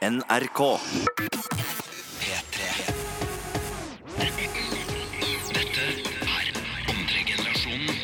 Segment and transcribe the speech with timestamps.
[0.00, 0.60] NRK.
[2.20, 2.68] P3.
[5.52, 5.82] Dette
[6.24, 6.46] er
[6.88, 7.98] andre generasjonen.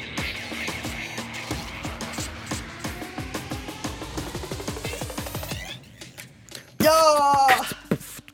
[6.85, 6.93] Ja!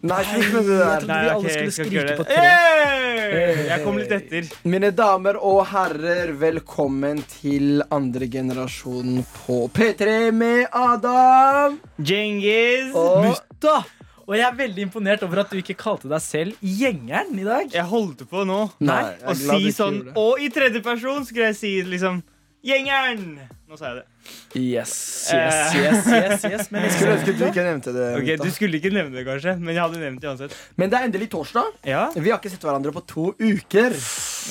[0.02, 1.06] Nei, slutt med det der.
[1.06, 2.34] Nei, ok, skulle jeg skal ikke gjøre på det.
[2.34, 2.42] tre.
[2.42, 3.62] Hey!
[3.70, 4.50] Jeg kom litt etter.
[4.74, 11.78] Mine damer og herrer, velkommen til andre generasjon på P3 med Adam.
[12.02, 12.90] Djengis.
[12.98, 13.30] Og
[13.62, 13.84] Mutta!
[14.22, 17.68] Og jeg er veldig imponert over at du ikke kalte deg selv Gjengeren i dag.
[17.74, 20.00] Jeg holdt på nå Nei, å si sånn.
[20.18, 22.20] Og i tredjeperson skulle jeg si liksom
[22.66, 23.36] Gjengeren!
[23.70, 24.04] Nå sa jeg det.
[24.58, 24.92] Yes,
[25.34, 26.66] yes, yes, yes, yes.
[26.74, 28.08] Men jeg skulle ønske du ikke nevnte det.
[28.20, 30.54] Okay, Du skulle ikke nevne det, kanskje, men jeg hadde nevnt det uansett.
[30.78, 31.72] Men det er endelig torsdag.
[31.88, 33.94] Ja, Vi har ikke sett hverandre på to uker.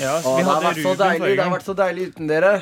[0.02, 2.54] ja Å, vi det har vært så deilig Det har vært så deilig uten dere.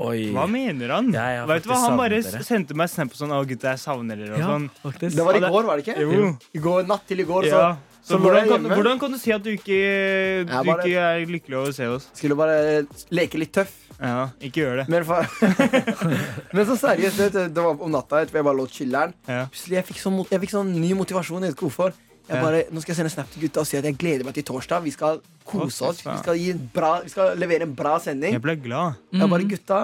[0.00, 0.32] Oi.
[0.32, 1.12] Hva mener han?
[1.12, 2.42] Ja, ja, Vet du hva, Han bare dere.
[2.42, 4.70] sendte meg snap på sånn 'Å, gutta, jeg savner dere' Ja, sånn.
[4.98, 6.00] Det var i går, var det ikke?
[6.00, 6.36] Jo.
[6.54, 7.76] I går, Natt til i går, så Ja.
[8.02, 11.26] Så så hvordan kan, hvordan kan du si at du ikke, du bare- ikke er
[11.26, 12.08] lykkelig over å se oss?
[12.14, 13.70] skulle bare leke litt tøff.
[14.00, 14.88] Ja, ikke gjør det.
[14.88, 15.22] Men, for,
[16.52, 18.24] Men så seriøst, det var om natta.
[18.26, 19.12] Jeg bare lå chiller'n.
[19.28, 19.46] Ja.
[19.46, 21.42] Plutselig jeg fikk sånn, mot- jeg fikk sånn ny motivasjon.
[21.46, 21.92] Jeg vet ikke hvorfor.
[22.28, 24.36] Jeg bare, nå skal jeg sende snap til gutta og si at jeg gleder meg
[24.36, 24.84] til torsdag.
[24.86, 26.02] Vi skal kose oss.
[26.06, 28.36] Vi skal, gi en bra, vi skal levere en bra sending.
[28.36, 29.00] Jeg ble glad.
[29.12, 29.80] Jeg bare gutta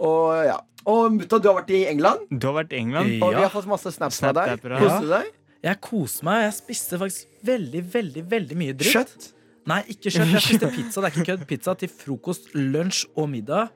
[0.00, 0.58] Og ja
[0.90, 2.28] Og mutta, du har vært i England.
[2.30, 3.16] Du har vært i England.
[3.24, 4.62] Og vi har fått masse snaps fra deg.
[4.64, 5.32] Koste du deg?
[5.66, 6.44] Jeg koser meg.
[6.46, 8.94] Jeg spiste faktisk veldig, veldig veldig mye dritt.
[8.96, 9.30] Kjøtt?
[9.68, 10.32] Nei, ikke kjøtt.
[10.36, 11.00] Jeg spiste pizza.
[11.02, 11.44] Det er ikke kødd.
[11.50, 13.68] Pizza til frokost, lunsj og middag.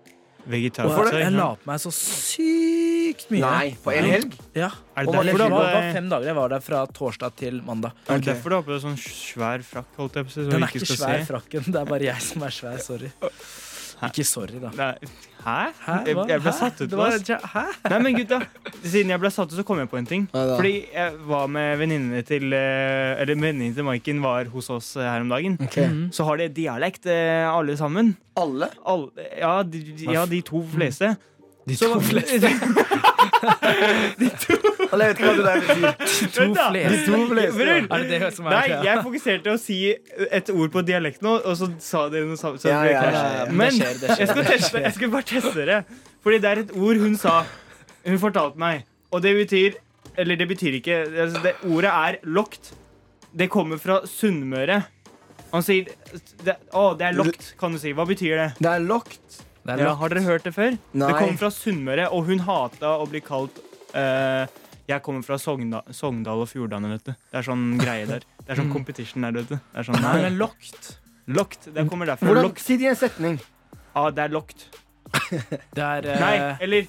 [0.49, 0.89] Vegetar.
[0.89, 2.84] Og jeg, jeg la på meg så sykt
[3.31, 3.41] mye.
[3.45, 4.39] Nei, på en helg?
[4.55, 4.71] Ja.
[4.95, 6.27] Er det det derfor du var, har var på fem dager.
[6.31, 7.93] Jeg var der fra torsdag til mandag.
[8.09, 9.93] Er det derfor du har på deg sånn svær frakk?
[9.99, 11.29] Holdt jeg på å så Den er ikke ikke svær, se?
[11.33, 11.71] frakken.
[11.71, 12.81] Det er bare jeg som er svær.
[12.85, 13.13] Sorry.
[14.05, 14.71] Ikke sorry, da.
[14.77, 14.95] Nei.
[15.45, 15.57] Hæ?
[15.85, 15.95] Hæ?
[16.07, 16.25] Jeg, Hva?
[16.29, 16.57] jeg ble Hæ?
[16.57, 17.91] satt ut Det på var- Hæ?
[17.91, 18.39] Nei, men gutta,
[18.83, 20.29] siden jeg ble satt ut, så kom jeg på en ting.
[20.33, 20.57] Hva?
[20.57, 25.03] Fordi jeg var med venninnene til eh, Eller venninnen til Maiken var hos oss eh,
[25.05, 25.59] her om dagen.
[25.61, 25.87] Okay.
[25.87, 26.13] Mm -hmm.
[26.13, 28.17] Så har de dialekt, eh, alle sammen.
[28.37, 28.71] Alle?
[28.87, 29.79] Alle, ja, de,
[30.13, 31.17] ja, de to fleste.
[31.65, 32.51] De to fleste.
[34.95, 35.85] Alle, jeg vet ikke hva det der betyr.
[35.85, 36.91] De to fleste.
[36.93, 37.69] De to fleste.
[37.69, 39.79] Er det det som er Nei, jeg fokuserte å si
[40.29, 42.61] et ord på dialekt nå, og så sa dere noe sammen.
[42.61, 45.15] så Ja, det ja, ja, Men Det skjer, det skjer, jeg skal, teste, jeg skal
[45.15, 45.81] bare teste dere.
[46.25, 47.35] Fordi det er et ord hun sa.
[48.05, 48.85] Hun fortalte meg.
[49.15, 49.81] Og det betyr
[50.21, 52.75] Eller det betyr ikke altså det, Ordet er lokt.
[53.35, 54.83] Det kommer fra Sunnmøre.
[55.55, 55.89] Han sier
[56.45, 57.95] det, Å, det er lokt, kan du si.
[57.97, 58.49] Hva betyr det?
[58.61, 59.41] Det er locked.
[59.65, 60.77] Ja, har dere hørt det før?
[60.93, 61.09] Nei.
[61.09, 63.63] Det kommer fra Sunnmøre, og hun hata å bli kalt
[63.95, 64.45] uh,
[64.91, 67.15] Jeg kommer fra Sogndal, Sogndal og Fjordane, vet du.
[67.15, 68.27] Det er sånn greie der.
[68.43, 69.57] Det er sånn competition der, vet du.
[69.57, 70.93] Det er sånn, Nei, det er locked.
[71.27, 71.71] Lokt.
[71.73, 72.29] Det kommer derfra.
[72.29, 72.61] Hvordan, Lokt.
[72.61, 73.41] Si det i en setning.
[73.95, 74.69] Ja, det er lokt.
[75.77, 76.21] Det er uh...
[76.21, 76.87] Nei, eller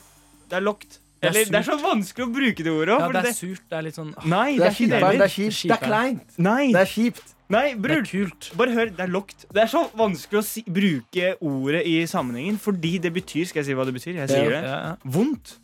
[0.49, 0.97] Det er lokt.
[1.21, 3.63] Det er Eller det er så vanskelig å bruke det ordet Ja, det er surt.
[3.69, 5.61] Det er litt sånn ah, Nei, Det er det er kjipt.
[5.69, 6.35] Det er kleint.
[6.41, 7.34] Nei, Det er kjipt.
[7.49, 7.97] Nei, Det bror.
[7.97, 8.51] er kult.
[8.57, 9.45] Bare hør, det er lokt.
[9.53, 13.65] Det er så vanskelig å si, bruke ordet i sammenhengen, fordi det betyr Skal jeg
[13.65, 14.15] si hva det betyr?
[14.15, 14.63] Jeg sier det.
[14.63, 14.95] Ja, ja.
[15.05, 15.57] Vondt.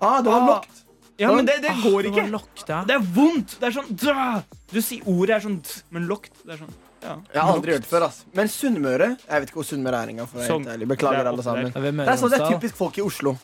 [0.00, 0.46] Ah, det var Ah.
[0.54, 0.84] locked.
[1.20, 2.22] Ja, men det, det Ah, går det ikke.
[2.22, 2.84] var locked, ja.
[2.84, 3.58] Det er vondt!
[3.60, 4.42] Det er sånn dra!
[4.72, 6.32] Du sier ordet er sånn d, men lokt.
[6.46, 7.16] Det er sånn ja.
[7.34, 8.02] Jeg har aldri hørt det før.
[8.06, 10.26] ass Men Sunnmøre Jeg vet ikke hvor Sunnmøre er engang.
[10.28, 10.88] for å være helt ærlig.
[10.88, 11.72] Beklager, er alle sammen.
[11.72, 13.38] Det er Det sånn, det er typisk folk i Oslo.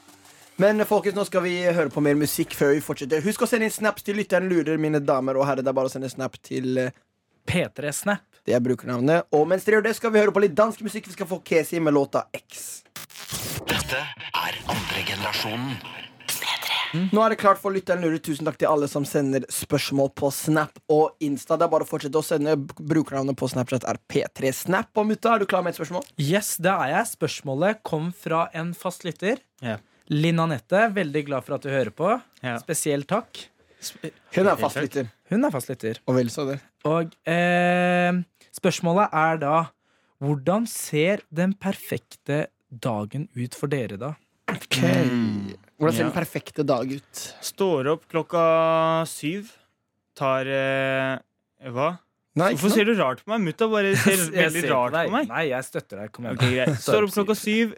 [0.59, 3.21] Men folkens, nå skal vi høre på mer musikk før vi fortsetter.
[3.23, 5.61] Husk å sende inn snaps til lytteren lurer, mine damer og herrer.
[5.63, 6.91] Det er bare å sende snap til eh,
[7.47, 8.25] P3 Snap.
[8.47, 9.27] det er brukernavnet.
[9.34, 11.09] Og mens dere gjør det, skal vi høre på litt dansk musikk.
[11.11, 12.83] Vi skal få Kesi med låta X.
[13.67, 15.79] Dette er andre generasjonen.
[17.12, 18.21] Nå er det klart for lytteren lurer.
[18.23, 21.59] Tusen takk til alle som sender spørsmål på Snap og Insta.
[21.59, 22.55] Det er bare å fortsette å sende.
[22.79, 24.93] Brukernavnet på Snapchat er P3snap.
[24.97, 26.06] Og mutta, er du klar med et spørsmål?
[26.23, 27.11] Yes, det er jeg.
[27.17, 29.43] Spørsmålet kom fra en fast lytter.
[29.65, 29.77] Ja.
[30.15, 32.15] Linn Anette, veldig glad for at du hører på.
[32.47, 32.56] Ja.
[32.62, 33.45] Spesielt takk.
[34.37, 35.11] Hun er fastlytter.
[35.31, 35.98] Hun er fastlytter.
[36.06, 36.60] Og vel så det.
[36.87, 38.20] Og eh,
[38.54, 39.56] spørsmålet er da
[40.22, 44.14] Hvordan ser den perfekte dagen ut for dere, da?
[44.48, 46.06] Ok Hvordan ser Ja.
[46.09, 47.22] den perfekte dag ut?
[47.44, 49.50] Står opp klokka syv.
[50.16, 51.19] Tar eh,
[51.69, 51.90] Hva?
[52.37, 53.44] Nei, Hvorfor ser du rart på meg?
[53.50, 55.29] Mutta bare ser veldig ser rart på meg.
[55.29, 56.11] Nei, jeg støtter deg.
[56.17, 56.38] Kom igjen.
[56.40, 56.76] Okay.
[56.87, 57.75] Står opp klokka syv,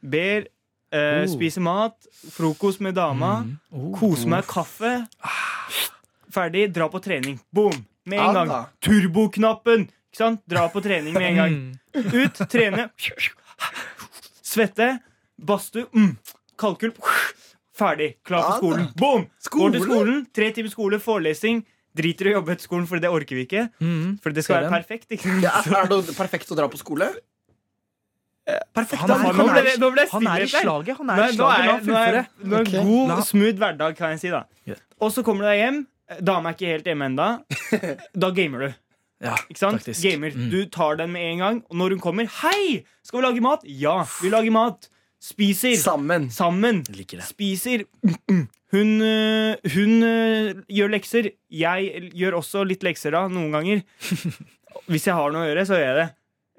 [0.00, 0.46] ber,
[0.92, 1.28] eh, Oh.
[1.32, 1.96] spiser mat,
[2.32, 3.54] frokost med dama, Mm.
[3.72, 3.90] Oh.
[3.98, 4.94] koser meg kaffe.
[6.34, 7.36] Ferdig, dra på trening.
[7.54, 7.84] Boom!
[8.10, 8.52] Med en gang.
[8.84, 9.86] Turboknappen!
[10.10, 10.40] Ikke sant?
[10.50, 11.54] Dra på trening med en gang.
[11.94, 12.08] Mm.
[12.24, 12.88] Ut, trene.
[14.44, 14.88] Svette.
[15.40, 15.86] Badstue.
[15.94, 16.16] Mm.
[16.60, 16.92] Kalkul.
[17.74, 18.12] Ferdig.
[18.26, 18.90] Klar for skolen.
[18.98, 19.24] Boom!
[19.50, 20.20] Går til skolen.
[20.34, 21.64] Tre timer skole, forelesing.
[21.94, 23.68] Driter i å jobbe etter skolen, for det orker vi ikke.
[23.82, 24.16] Mm.
[24.22, 25.10] For det skal være perfekt.
[25.14, 25.30] Ikke?
[25.42, 27.12] Ja, er, er det perfekt å dra på skole?
[28.74, 29.00] Perfekt.
[29.00, 30.96] Han er- Han er- nå ble det Han er i slaget.
[30.98, 31.38] Han er Nå i er- slaget.
[31.38, 32.22] La er, ham er, fullføre.
[32.44, 34.28] er god, smooth hverdag, kan jeg si.
[34.34, 34.42] da
[35.00, 35.86] Og så kommer du deg hjem,
[36.20, 37.28] Dama er ikke helt hjemme ennå.
[38.24, 38.80] Da gamer du.
[39.24, 39.80] Ja, Ikke sant?
[39.80, 40.04] Taktisk.
[40.04, 40.34] Gamer.
[40.36, 40.48] Mm.
[40.52, 42.82] Du tar den med en gang, og når hun kommer Hei!
[43.06, 43.62] Skal vi lage mat?
[43.64, 44.90] Ja, vi lager mat.
[45.24, 45.72] Spiser.
[45.80, 46.28] Sammen.
[46.34, 46.82] Sammen.
[47.24, 47.86] Spiser.
[48.74, 51.30] Hun, øh, hun øh, gjør lekser.
[51.48, 53.80] Jeg gjør også litt lekser da, noen ganger.
[54.90, 56.08] Hvis jeg har noe å gjøre, så gjør jeg det.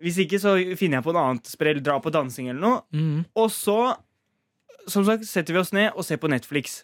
[0.05, 1.83] Hvis ikke, så finner jeg på noe annet sprell.
[1.85, 2.81] Dra på dansing eller noe.
[2.95, 3.21] Mm.
[3.37, 3.77] Og så
[4.87, 6.79] som sagt, setter vi oss ned og ser på Netflix.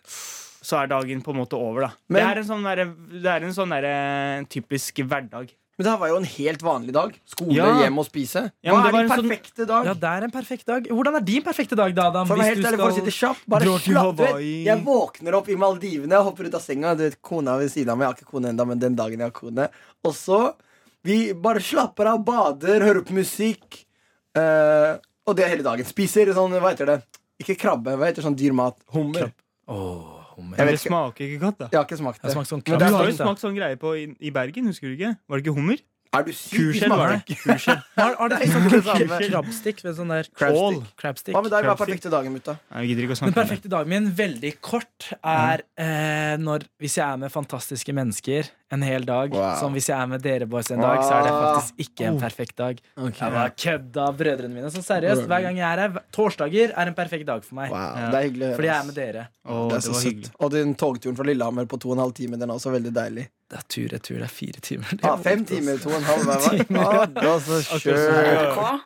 [0.61, 1.91] Så er dagen på en måte over, da.
[2.07, 2.85] Men- det er en sånn, der,
[3.21, 5.49] det er en sånn der, typisk hverdag.
[5.77, 7.15] Men det her var jo en helt vanlig dag.
[7.25, 7.65] Skole, Ja.
[7.81, 8.51] hjem og spise.
[8.61, 9.85] Ja, Hva er din perfekte sånn- perfekte dag?
[9.85, 10.83] Ja, det er en perfekt dag.
[10.85, 12.27] Hvordan er din perfekte dag, da, Adam?
[12.27, 14.17] For helt ærlig, for å si det kjapt Bare slapp.
[14.37, 16.95] Jeg våkner opp i Maldivene, hopper ut av senga.
[16.95, 18.05] Du vet, Kona ved siden av meg.
[18.05, 19.69] Jeg har ikke kone ennå, men den dagen jeg har kone.
[20.05, 20.53] Og så
[21.03, 23.85] Vi bare slapper av, bader, hører på musikk.
[24.37, 25.83] Uh, og det er hele dagen.
[25.83, 27.03] Spiser sånn, hva heter det?
[27.41, 28.75] Ikke krabbe, hva heter sånn dyr mat?
[28.93, 29.31] Hummer.
[29.67, 30.20] Åh, hummer.
[30.49, 30.89] Jeg Men det ikke.
[30.89, 31.67] smaker ikke godt, da.
[31.71, 33.25] Jeg har ikke smakt Jeg har smakt sånn Men Du det er har jo sånn-
[33.27, 35.17] smakt sånn greie på i, i Bergen, husker du ikke?
[35.29, 35.77] Var det ikke hummer?
[36.11, 36.51] Er du syk?
[36.57, 37.35] Kurskjell var det.
[37.39, 37.77] Kurskjell.
[38.01, 39.19] Har, har sånn ikke det samme.
[39.29, 40.89] krabbstikk ved sånn der Crabstick.
[40.99, 41.35] crabstick?
[41.37, 41.63] Hva med deg?
[41.63, 41.87] Hva er Crabstick.
[41.87, 42.55] perfekte dagen, mutta?
[42.83, 43.35] ikke å Den det.
[43.37, 48.83] perfekte dagen min, veldig kort, er eh, når Hvis jeg er med fantastiske mennesker en
[48.87, 49.31] hel dag.
[49.35, 49.55] Wow.
[49.59, 52.19] Som hvis jeg er med dere boys en dag, så er det faktisk ikke en
[52.21, 52.79] perfekt dag.
[52.99, 54.71] Jeg bare kødda brødrene mine.
[54.71, 57.71] Så seriøst, hver gang jeg er her Torsdager er en perfekt dag for meg.
[57.71, 58.11] Wow, Ja.
[58.11, 58.59] det er hyggelig å høre.
[58.59, 59.27] Fordi jeg er med dere.
[59.47, 60.31] Oh, det er det så var søtt.
[60.39, 62.93] Og den togturen fra Lillehammer på to og en halv time, den er også veldig
[62.95, 63.27] deilig.
[63.51, 64.15] Det er tur retur.
[64.21, 64.89] Det er fire timer.
[64.95, 66.59] Det Ja, er fem timer, to og en halv hver vei.
[66.79, 68.05] Ah, det var så Akkurat skjørt.
[68.07, 68.81] som- NRK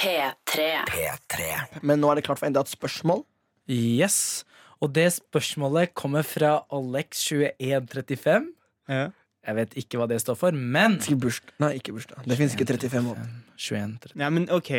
[0.00, 0.64] P3.
[0.90, 1.82] P3.
[1.86, 3.22] Men nå er det klart for enda et spørsmål.
[3.70, 4.44] Yes.
[4.82, 8.46] Og det spørsmålet kommer fra Alex2135.
[8.88, 9.08] Ja.
[9.46, 12.26] Jeg vet ikke hva det står for, men Nei, ikke bursdag.
[12.28, 13.20] Det fins ikke 35 år.
[13.56, 14.20] 21, 35.
[14.20, 14.70] Ja, men OK.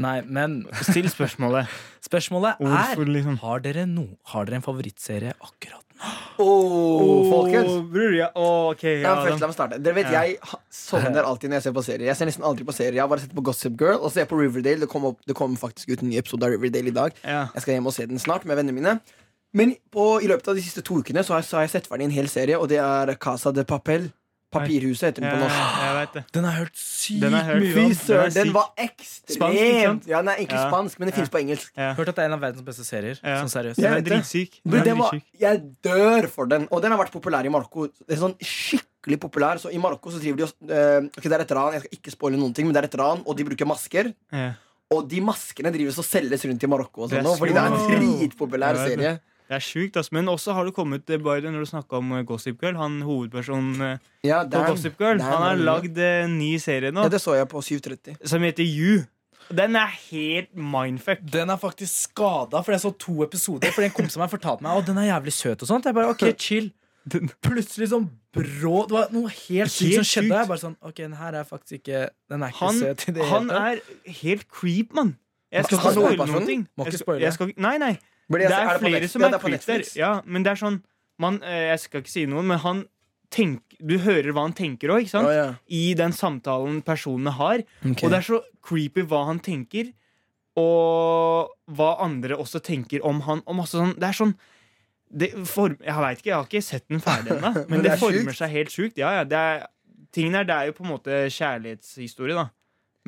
[0.00, 1.68] Nei, men Still spørsmålet.
[2.08, 3.38] spørsmålet Hvorfor, er liksom?
[3.42, 5.86] Har dere, no, har dere en favorittserie akkurat nå?
[6.40, 7.74] Oh, folkens.
[7.92, 8.30] Bror, ja.
[8.32, 9.80] oh, okay, Ja, Ja, først, la meg starte.
[9.84, 10.22] Dere vet, Ja.
[10.24, 10.38] Jeg
[10.72, 12.06] sovner alltid når jeg ser på serier.
[12.08, 14.14] Jeg ser nesten aldri på serier Jeg har bare sett på Gossip Girl og så
[14.14, 14.80] ser jeg på Riverdale.
[14.80, 17.18] Det kommer det kom faktisk ut en ny episode av Riverdale i dag.
[17.20, 17.42] ja.
[17.52, 18.96] Jeg skal hjem og se den snart med vennene mine.
[19.52, 21.72] Men på, i løpet av de siste to ukene Så har jeg, så har jeg
[21.72, 24.08] sett ferdig en hel serie, og det er Casa de Papel.
[24.50, 25.58] Papirhuset heter den på Ja, norsk.
[25.80, 26.22] jeg vet det.
[26.34, 27.62] Den har jeg hørt sykt Den hørt.
[27.62, 27.92] mye om.
[28.10, 28.66] Den, den var
[29.30, 30.06] Spansk, ikke sant?
[30.10, 30.70] Ja, den er egentlig Ja.
[30.70, 31.24] spansk, men det Ja.
[31.30, 31.70] på engelsk.
[31.76, 31.94] Ja.
[31.94, 33.20] Hørt at det er en av verdens beste serier.
[33.22, 33.36] Ja.
[33.44, 33.78] Sånn seriøst.
[33.78, 34.60] Jeg Den er dritsyk.
[34.66, 34.98] Den
[35.38, 36.66] jeg dør for den.
[36.72, 37.86] Og den har vært populær i Marokko.
[38.08, 41.32] Det er sånn skikkelig populær Så I Marokko så driver de og uh, okay, Det
[41.32, 43.36] er et ran, jeg skal ikke spoile noen ting, men det er et ran, og
[43.36, 44.12] de bruker masker.
[44.32, 44.52] Ja.
[44.90, 47.02] Og de maskene drives og selges rundt i Marokko.
[47.04, 48.98] Og Det er sånn, fordi det er en dritpopulær Jeg det.
[48.98, 49.20] serie.
[49.50, 50.12] Det er sjukt, ass.
[50.14, 52.76] Men også har det kommet Biden, bare når du snakka om eh, Gossip Girl.
[52.78, 55.18] Han hovedpersonen eh, Ja, på Gossip Girl.
[55.18, 58.20] Dan Han har lagd eh, en ny serie nå Ja, det så jeg på 7.30.
[58.30, 59.00] som heter You.
[59.50, 61.24] Den er helt mindfuck.
[61.26, 63.72] Den er faktisk skada, for jeg så to episoder.
[63.74, 65.64] For en kompis av meg fortalte meg Å, den er jævlig søt.
[65.66, 66.70] og sånt Jeg bare, ok, chill
[67.42, 68.04] Plutselig sånn
[68.36, 70.36] brå Det var noe helt sykt som skjedde.
[70.36, 73.14] Jeg bare sånn, ok, den her er faktisk ikke Den er ikke Han, søt i
[73.16, 73.82] det han hele tatt.
[74.06, 75.16] er helt creep, mann.
[75.50, 76.60] Jeg skal ikke spoile noen ting.
[76.78, 77.24] Må ikke Jeg skal- spoile.
[77.24, 77.92] jeg skal- Nei, nei.
[78.30, 79.84] Blir Det jeg- er på flere som Ja, er det der.
[79.98, 80.82] Ja, men det er sånn
[81.18, 82.84] man, eh, Jeg skal ikke si noe, men han
[83.30, 85.26] tenk, Du hører hva han tenker òg, ikke sant?
[85.28, 85.54] Å, ja.
[85.68, 87.62] I den samtalen personene har.
[87.84, 88.06] Okay.
[88.06, 89.92] Og det er så creepy hva han tenker,
[90.60, 93.42] og hva andre også tenker om han.
[93.46, 94.34] Og masse sånn, det er sånn
[95.12, 97.88] det form, Jeg veit ikke, jeg har ikke sett den ferdig ennå, men, Men det
[97.88, 98.38] det, er former sykt.
[98.44, 98.96] seg helt sjukt.
[99.00, 99.66] Ja, ja, det er,
[100.14, 102.48] tingen er, det er jo på en måte kjærlighetshistorie, da.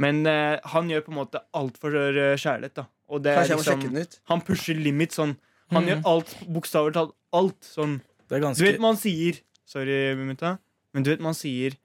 [0.03, 2.87] Men eh, han gjør på en måte alt for eh, kjærlighet, da.
[3.13, 4.19] Og det er Kanskje jeg må liksom, sjekke den ut.
[4.33, 5.35] han pusher limit sånn.
[5.73, 7.59] Han gjør alt, bokstavelig talt alt.
[7.69, 7.99] Sånn.
[8.29, 10.57] Det er Du ganske vet man sier Sorry, Mumita.
[10.93, 11.77] Men du vet man sier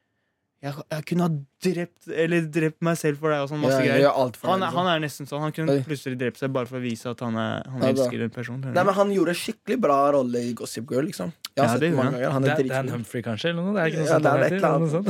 [0.64, 1.30] jeg, jeg kunne ha
[1.62, 4.12] drept Eller drept meg selv for deg og sånn masse Ja, greier.
[4.14, 4.30] Han,
[4.62, 4.74] liksom.
[4.78, 5.42] han er nesten sånn.
[5.42, 5.84] Han kunne Oi.
[5.86, 8.62] plutselig drept seg bare for å vise at han, er, han Ja, elsker en person.
[8.62, 11.06] Nei, men Han gjorde skikkelig bra rolle i Gossip Girl.
[11.06, 12.14] liksom Ja, sett det mange han.
[12.14, 12.90] ganger Han er Dan, Dan.
[12.96, 13.50] Humphrey, kanskje?
[13.50, 13.74] Eller noe?
[13.74, 14.30] Det er ikke noe Ja, sånt det
[14.64, 15.08] er noe sånt.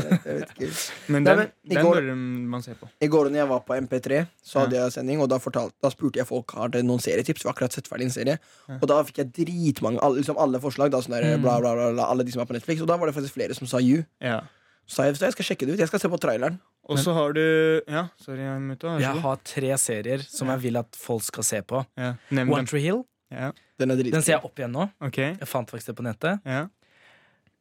[0.59, 0.71] Jeg.
[1.07, 2.15] Men Nei, den, men i den går- bør
[2.55, 2.89] man se på.
[3.01, 4.83] I går når jeg var på MP3, så hadde Ja.
[4.87, 7.43] jeg sending, og da, fortalte, da spurte jeg folk har noen serietips.
[7.43, 8.75] Vi har akkurat sett ferdig en serie Ja.
[8.81, 10.91] Og da fikk jeg dritmange, alle, liksom alle forslag.
[10.91, 11.41] Da, sånn der, Mm.
[11.41, 13.33] bla, bla, bla, bla, alle de som er på Netflix Og da var det faktisk
[13.35, 14.05] flere som sa You.
[14.21, 14.41] Ja.
[14.87, 15.81] Så jeg, jeg skal sjekke det ut.
[15.83, 16.59] Jeg skal se på traileren.
[16.87, 17.41] Og så har du
[17.91, 18.93] Ja, sorry, mutta.
[18.95, 21.83] vær Jeg har tre serier som jeg vil at folk skal se på.
[21.99, 22.65] Ja, One.
[22.65, 23.03] Tree Hill.
[23.29, 23.51] Ja.
[23.77, 24.87] Den er Den ser jeg opp igjen nå.
[25.03, 25.35] Okay.
[25.35, 26.39] Jeg fant faktisk det på nettet.
[26.45, 26.67] Ja.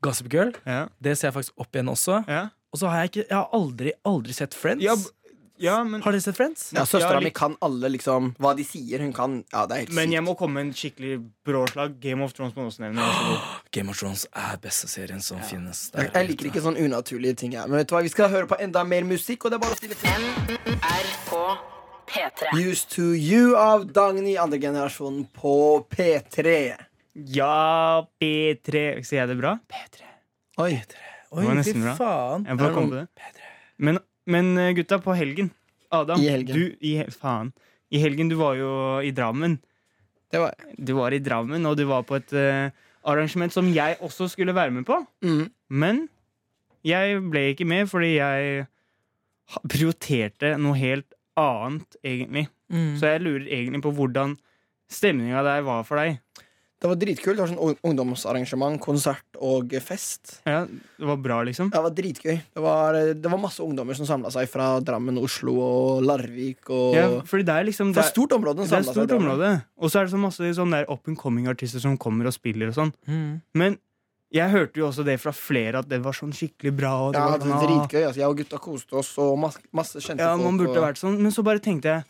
[0.00, 0.52] Gossip Girl.
[0.64, 0.86] Ja.
[1.02, 2.20] Det ser jeg faktisk opp igjen også.
[2.30, 2.44] Ja.
[2.72, 5.10] Og så har jeg ikke Jeg har aldri, aldri sett Friends.
[5.62, 6.70] Ja, men Har dere sett Friends?
[6.76, 9.00] Ja, Søstera Ja, mi kan alle liksom hva de sier.
[9.04, 11.98] Hun kan Ja, det er helt Men jeg må komme med en skikkelig bråslag.
[12.00, 13.06] Game of Thrones må også nevne.
[13.76, 15.86] Game of Thrones er beste serien som finnes.
[15.94, 17.56] Jeg, jeg liker ikke sånn unaturlige ting.
[17.56, 17.68] Jeg.
[17.70, 19.76] Men vet du hva, vi skal høre på enda mer musikk, og det er bare
[19.76, 20.28] å stille til.
[20.76, 21.32] NRK
[22.06, 22.52] P3.
[22.60, 25.56] Used to You av Dagny, andre generasjonen på
[25.90, 26.76] P3.
[27.16, 29.56] Ja, P3 Sier jeg det bra?
[29.72, 30.04] P3.
[30.60, 30.72] Oi.
[30.76, 31.06] P3.
[31.36, 32.44] Oi, fy faen.
[32.46, 33.06] Jeg bare kom på det.
[33.82, 35.50] Men, men eh, gutta, på helgen
[35.94, 36.56] Adam, I helgen.
[36.56, 37.52] du i, Faen.
[37.90, 38.70] I helgen, du var jo
[39.06, 39.58] i Drammen.
[40.32, 42.70] Det var Du var i Drammen, og du var på et uh,
[43.06, 44.98] arrangement som jeg også skulle være med på.
[45.22, 45.46] mm.
[45.70, 46.08] Men
[46.86, 48.66] jeg ble ikke med fordi jeg
[49.70, 52.46] prioriterte noe helt annet, egentlig.
[52.72, 52.96] Mm.
[52.98, 54.36] Så jeg lurer egentlig på hvordan
[54.90, 56.20] stemninga der var for deg.
[56.76, 57.38] Det var dritkult.
[57.38, 60.42] Det var sånn ungdomsarrangement, konsert og fest.
[60.44, 61.70] Ja, Det var bra, liksom?
[61.72, 62.36] Det var dritgøy.
[62.52, 66.68] Det var, det var masse ungdommer som samla seg fra Drammen, Oslo og Larvik.
[66.68, 68.68] Og Ja, fordi det er liksom Fra det et er, stort område.
[68.68, 69.50] det er stort område.
[69.80, 72.68] Og så er det så masse sånn der up and coming-artister som kommer og spiller
[72.68, 72.92] og sånn.
[73.08, 73.40] Mm.
[73.54, 73.78] Men
[74.36, 76.92] jeg hørte jo også det fra flere at det var sånn skikkelig bra.
[77.08, 78.02] Og det Ja, var det var dritgøy.
[78.04, 80.44] Altså, jeg og gutta koste oss, og masse, masse kjente Ja, folk.
[80.44, 80.84] man burde og...
[80.84, 82.04] vært sånn Men så bare tenkte jeg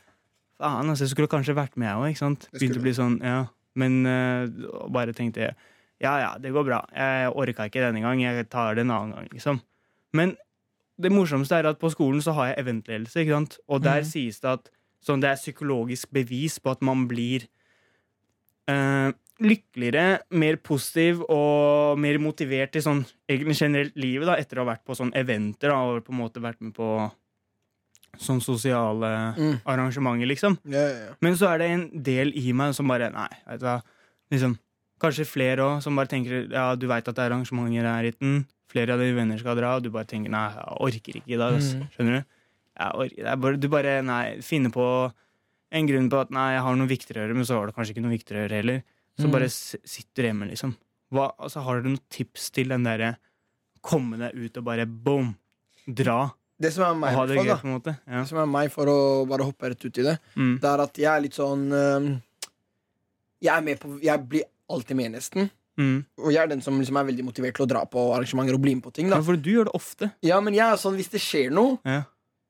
[0.58, 2.46] Faen, altså, jeg skulle kanskje vært med, jeg òg.
[2.56, 3.44] Begynte å bli sånn, ja
[3.76, 5.56] Men uh, bare tenkte jeg
[6.02, 6.82] Ja, ja, det går bra.
[6.92, 8.20] Jeg orka ikke denne gang.
[8.20, 9.62] Jeg tar det en annen gang, liksom.
[10.16, 10.34] Men
[11.00, 13.58] det morsomste er at på skolen så har jeg eventledelse, ikke sant?
[13.68, 14.08] Og der mm.
[14.08, 14.68] sies det at
[15.04, 17.46] sånn, det er psykologisk bevis på at man blir
[18.70, 24.64] uh, lykkeligere, mer positiv og mer motivert i sånn egentlig generelt livet da, etter å
[24.64, 26.90] ha vært på sånn eventer da, og på en måte vært med på
[28.18, 29.60] sånn sosiale Mm.
[29.66, 30.58] arrangementer, liksom.
[30.64, 31.14] Ja, ja, ja.
[31.20, 33.82] Men så er det en del i meg som bare Nei, vet du hva.
[34.30, 34.58] Liksom,
[35.00, 38.10] kanskje flere òg, som bare tenker Ja, du veit at det er arrangementer her i
[38.10, 38.46] Ritten.
[38.68, 41.36] Flere av dine venner skal dra, og du bare tenker Nei, jeg orker ikke i
[41.38, 41.52] dag.
[41.54, 41.76] altså.
[41.76, 41.88] Mm.
[41.96, 42.24] Skjønner du?
[43.40, 45.12] Bare, du bare nei, finner på
[45.72, 47.74] en grunn på at nei, jeg har noe viktigere å gjøre, men så var det
[47.76, 48.82] kanskje ikke noe viktigere å gjøre heller.
[49.18, 49.32] Så Mm.
[49.32, 50.76] bare sitter du hjemme, liksom.
[51.12, 53.16] Hva, altså, har du noen tips til den derre
[53.82, 55.36] komme deg ut og bare boom,
[55.88, 57.92] dra Det som er meg, det gøy, måte?
[58.08, 58.22] Ja.
[58.22, 60.58] Det som er meg, for å bare hoppe rett ut i det, Mm.
[60.60, 61.68] det er at jeg er litt sånn
[63.42, 65.50] Jeg er med på Jeg blir alltid med, nesten.
[65.78, 66.04] Mm.
[66.24, 68.62] Og jeg er den som liksom er veldig motivert til å dra på arrangementer og
[68.64, 69.10] bli med på ting.
[69.10, 70.12] da Ja, for du gjør det ofte.
[70.24, 72.04] Ja, men jeg er sånn, hvis det skjer noe Ja.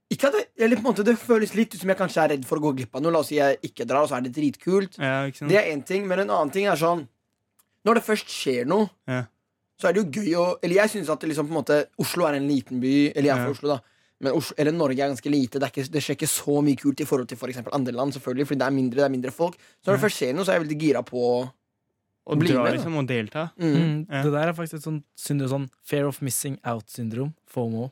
[0.09, 2.29] Ikke at det, eller på en måte, det føles litt ut som jeg kanskje er
[2.37, 3.11] redd for å gå glipp av noe.
[3.11, 4.97] La oss si jeg ikke drar, og så er det dritkult.
[5.03, 5.27] Ja?
[5.29, 7.09] Det er én ting, men en annen ting er sånn
[7.85, 9.25] Når det først skjer noe, Ja.
[9.81, 11.87] så er det jo gøy å Eller jeg syns at det liksom på en måte
[11.99, 13.13] Oslo er en liten by.
[13.17, 13.81] Eller jeg er fra Oslo, da.
[14.21, 15.59] Men Oslo, eller Norge er ganske lite.
[15.61, 18.13] Det, er ikke, det skjer ikke så mye kult i forhold til for andre land.
[18.17, 20.07] selvfølgelig Fordi det er mindre, det er mindre folk Så når det Ja.
[20.09, 21.51] først skjer noe, så er jeg veldig gira på
[22.27, 23.51] Og bli dra, med, liksom, og delta.
[23.59, 23.75] mm.
[23.77, 24.23] Mm, Ja.
[24.23, 27.35] Det der er faktisk et sånt syndrom, sånn fear of missing out-syndrom.
[27.47, 27.91] FOMO.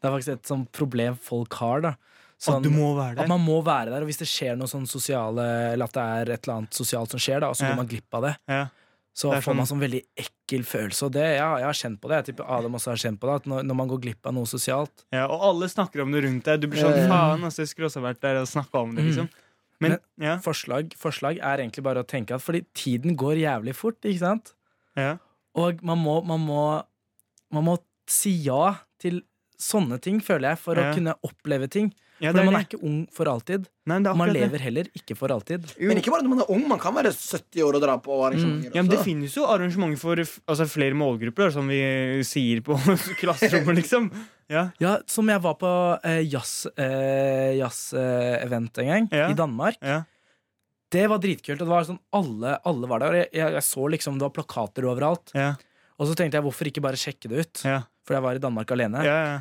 [0.00, 1.80] Det er faktisk et sånt problem folk har.
[1.80, 1.94] da
[2.40, 3.22] Sånn, at du må være der.
[3.24, 6.02] at man må være der, og hvis det skjer noe sånn sosiale Eller at det
[6.02, 7.70] er et eller annet sosialt som skjer, da så Ja.
[7.72, 8.68] går man glipp av det, Ja.
[9.18, 11.02] Så er får man sånn- sånn veldig ekkel følelse.
[11.08, 12.18] Og det, ja, jeg har kjent på det.
[12.20, 13.34] Jeg tipper Adam også har kjent på det.
[13.40, 16.22] At når, når man går glipp av noe sosialt Ja, og alle snakker om det
[16.24, 16.60] rundt deg.
[16.62, 17.08] Du blir sånn Ja.
[17.10, 19.08] faen, altså, jeg skulle også vært der og snakka om det, Mm.
[19.10, 19.28] liksom.
[19.80, 24.00] Men, ja, forslag, forslag er egentlig bare å tenke at fordi tiden går jævlig fort,
[24.02, 24.52] ikke sant?
[24.96, 25.18] ja.
[25.54, 26.84] Og man må, man må,
[27.50, 29.22] man må si ja til
[29.58, 30.90] sånne ting, føler jeg, for Ja.
[30.90, 31.92] å kunne oppleve ting.
[32.20, 33.66] ja For man er ikke ung for alltid.
[33.86, 35.66] Nei, Og man lever heller ikke for alltid.
[35.78, 36.64] Men ikke bare når man er ung.
[36.68, 38.70] Man kan være 70 år og dra på arrangementer.
[38.70, 38.74] Mm.
[38.74, 41.78] Ja, men Det finnes jo arrangementer for altså, flere målgrupper, som vi
[42.26, 42.74] sier på
[43.20, 44.10] klasserommet, liksom.
[44.50, 49.28] Ja, Ja, Som jeg var på eh, jazz, eh, jazz-event en gang, Ja.
[49.30, 49.76] i Danmark.
[49.82, 50.04] ja.
[50.90, 51.60] Det var dritkult.
[51.60, 53.08] og det var sånn Alle, alle var der.
[53.08, 55.30] og Jeg, jeg, jeg så liksom det var plakater overalt.
[55.34, 55.54] Ja,
[56.00, 57.62] Og så tenkte jeg hvorfor ikke bare sjekke det ut?
[57.64, 59.04] ja, For jeg var i Danmark alene.
[59.04, 59.38] ja, ja.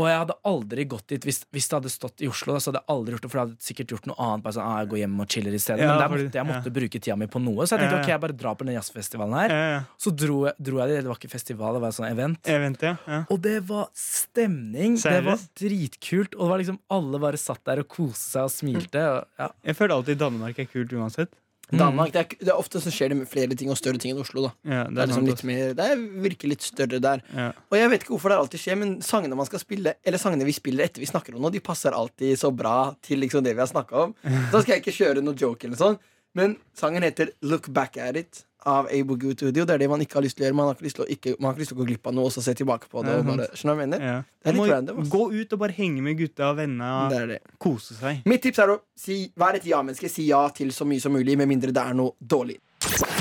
[0.00, 2.54] Og jeg hadde aldri gått dit hvis, hvis det hadde stått i Oslo.
[2.56, 4.44] Så hadde jeg aldri gjort det For jeg hadde sikkert gjort noe annet.
[4.46, 6.72] Bare sånn, ah, jeg går hjem og chiller i stedet Men der måtte jeg måtte
[6.78, 7.66] bruke tida mi på noe.
[7.68, 9.52] Så jeg tenkte ok, jeg bare drar på den jazzfestivalen her.
[10.00, 11.02] Så dro jeg, dro jeg dit.
[11.04, 12.40] Det var ikke festival, det var et sånn event.
[12.56, 12.86] event.
[13.28, 14.96] Og det var stemning.
[14.96, 16.34] Det var dritkult.
[16.38, 19.04] Og det var liksom alle bare satt der og koste seg og smilte.
[19.12, 19.50] Og, ja.
[19.68, 21.36] Jeg føler alltid Danmark er kult uansett.
[21.72, 24.20] Danmark, det, er, det er Ofte så skjer det flere ting og større ting enn
[24.20, 24.42] Oslo.
[24.44, 27.22] da Ja, Det er liksom litt mer Det er virker litt større der.
[27.32, 27.46] ja.
[27.70, 30.44] Og jeg vet ikke hvorfor det alltid skjer, men sangene man skal spille Eller sangene
[30.44, 33.54] vi spiller etter vi snakker om noe, de passer alltid så bra til liksom det
[33.56, 34.14] vi har snakka om.
[34.52, 35.96] Så skal jeg ikke kjøre noe joke eller sånn.
[36.34, 39.64] Men sangen heter Look Back At It av Abo Good Studio.
[39.64, 40.56] Det er det man ikke har lyst til å gjøre.
[40.56, 42.08] Man har ikke lyst til å, ikke, man har ikke lyst til å gå glipp
[42.08, 43.16] av noe og så se tilbake på det.
[43.18, 43.28] Sant.
[43.28, 44.06] bare, skjønner du hva jeg mener?
[44.06, 44.16] Ja.
[44.22, 45.02] Det er litt må random.
[45.12, 46.90] Gå ut og bare henge med gutta og vennene.
[47.12, 47.54] Det er.
[47.60, 48.24] Kose seg.
[48.32, 50.10] Mitt tips er å si, være et ja-menneske.
[50.12, 52.56] Si ja til så mye som mulig, med mindre det er noe dårlig.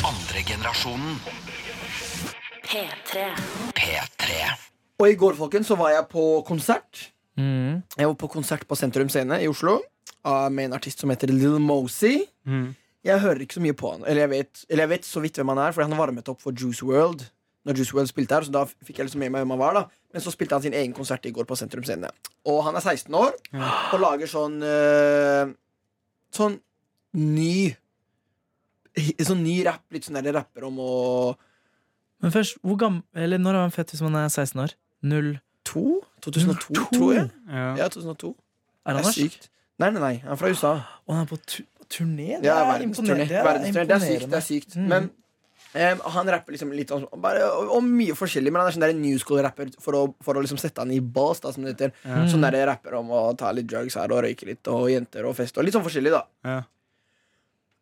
[0.07, 1.17] Andre generasjonen
[2.71, 3.25] P3.
[3.75, 4.35] P3.
[5.01, 7.09] Og i går folkens, så var jeg på konsert.
[7.35, 7.81] Mm.
[7.97, 9.81] Jeg var på konsert på Sentrum Scene i Oslo
[10.23, 12.21] med en artist som heter Little Mosey.
[12.45, 12.69] Mm.
[13.03, 14.03] Jeg hører ikke så mye på han.
[14.05, 16.41] Eller jeg vet, eller jeg vet så vidt hvem han er, Fordi han varmet opp
[16.43, 17.24] for Juice World.
[17.65, 19.74] Når Juice World spilte her, Så da fikk jeg liksom med meg hvem han var.
[19.74, 22.10] da Men så spilte han sin egen konsert i går på Sentrum Scene.
[22.46, 23.34] Og han er 16 år
[23.93, 25.53] og lager sånn eh,
[26.31, 26.60] Sånn
[27.17, 27.75] ny
[29.24, 29.84] sånn ny rapp.
[29.91, 30.91] Litt sånn der rapper om å
[32.22, 34.75] Men først, hvor gammel Eller når er han født hvis man er 16 år?
[35.01, 35.84] Null 2?
[36.22, 36.86] 2002, 02?
[36.93, 37.29] tror jeg.
[37.50, 37.67] Ja.
[37.77, 38.36] Ja, 2002.
[38.86, 39.50] Er Det han norsk?
[39.81, 40.15] Nei, nei, nei.
[40.22, 40.74] Han er fra USA.
[41.08, 41.38] Og han er på
[41.91, 42.38] turné?
[42.41, 43.27] Det Ja, er imponerende.
[43.27, 43.88] Det er imponerende.
[43.88, 44.29] Det er sykt.
[44.31, 44.77] Det er sykt.
[44.77, 44.88] Mm.
[44.93, 45.12] Men
[45.71, 48.91] Um, han rapper liksom litt om, bare, om mye forskjellig, men han er sånn der
[48.91, 51.93] new school-rapper for å, for å liksom sette han i bås, da, som det heter.
[52.03, 52.25] mm.
[52.27, 55.38] Sånn der rapper om å ta litt drugs her og røyke litt, og jenter og
[55.38, 56.25] fest og litt sånn forskjellig, da.
[56.43, 56.57] Ja.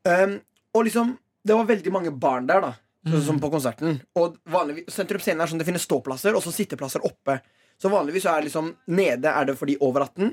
[0.05, 0.35] Um,
[0.77, 2.71] og liksom, det var veldig mange barn der, da.
[3.09, 3.17] Mm.
[3.25, 3.97] Som på konserten.
[4.21, 7.39] Og vanligvis, Sentrum Scene er sånn det finnes ståplasser og så sitteplasser oppe.
[7.81, 10.29] Så vanligvis så er liksom nede er det for de over 18,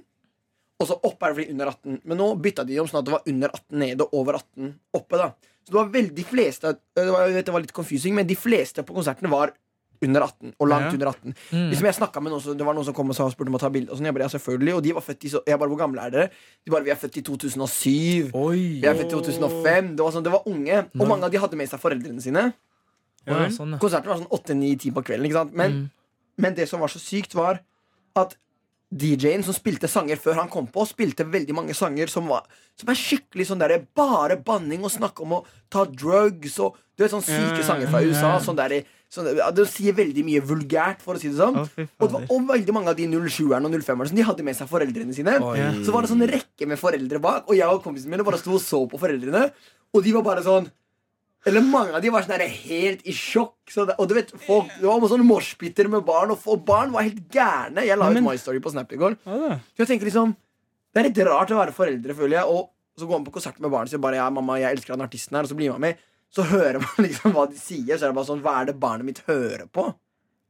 [0.80, 2.00] og så oppe er det fordi under 18.
[2.04, 4.74] Men nå bytta de om sånn at det var under 18 nede og over 18
[4.94, 5.16] oppe.
[5.16, 5.28] da
[5.64, 8.26] Så det var veldig de fleste det var, jeg vet det var litt confusing, men
[8.26, 9.52] de fleste på konserten var
[10.04, 10.52] under 18.
[10.60, 10.92] Og langt Ja.
[10.92, 11.34] under 18.
[11.52, 11.70] Mm.
[11.70, 13.70] Liksom jeg med noen Det var noen som kom og og spurte om å ta
[13.70, 13.90] bilde.
[13.90, 15.78] Og sånn, jeg bare, ja, selvfølgelig Og de var født i så, Jeg bare, hvor
[15.78, 16.30] gamle er dere?
[16.66, 18.30] De bare, vi er født i 2007.
[18.34, 18.80] Oi.
[18.82, 19.96] Vi er født i 2005.
[19.96, 20.86] Det var, sånn, det var unge.
[21.00, 22.52] Og mange av de hadde med seg foreldrene sine.
[23.26, 23.78] Ja, sånn, ja.
[23.78, 25.50] Konserten var sånn 8-9-10 på kvelden.
[25.52, 25.90] Men, Mm.
[26.38, 27.60] men det som var så sykt, var
[28.14, 28.36] at
[28.98, 32.46] DJ-en som spilte sanger før han kom på, spilte veldig mange sanger som, var,
[32.78, 35.40] som er skikkelig sånn der, bare banning og snakke om å
[35.72, 38.30] ta drugs og Du vet sånn syke sanger fra USA.
[38.40, 38.72] Sånn der,
[39.12, 41.58] sånn, de sier veldig mye vulgært, for å si det sånn.
[41.60, 44.56] Og, det var, og veldig mange av de 07-erne og 05-erne som de hadde med
[44.56, 45.34] seg foreldrene sine.
[45.44, 45.58] Oi.
[45.84, 48.56] Så var det sånn rekke med foreldre bak, og jeg og kompisene mine bare sto
[48.56, 49.50] og så på foreldrene.
[49.92, 50.70] Og de var bare sånn
[51.46, 53.54] Eller mange av de var sånn helt i sjokk.
[53.70, 56.90] Så det, og du vet, folk, Det var sånn moshpiter med barn, og, og barn
[56.94, 57.84] var helt gærne.
[57.86, 59.14] Jeg la ut My Story på Snap i går.
[59.26, 59.60] Ja.
[59.74, 60.34] Så jeg tenker liksom
[60.90, 62.50] Det er litt rart å være foreldre, føler jeg.
[62.50, 65.04] Og så går man på konsert med barnet sitt bare ja, 'Mamma, jeg elsker han
[65.04, 66.02] artisten her', og så blir man med.
[66.32, 67.94] Så hører man liksom hva de sier.
[67.94, 69.86] Så er det bare sånn Hva er det barnet mitt hører på?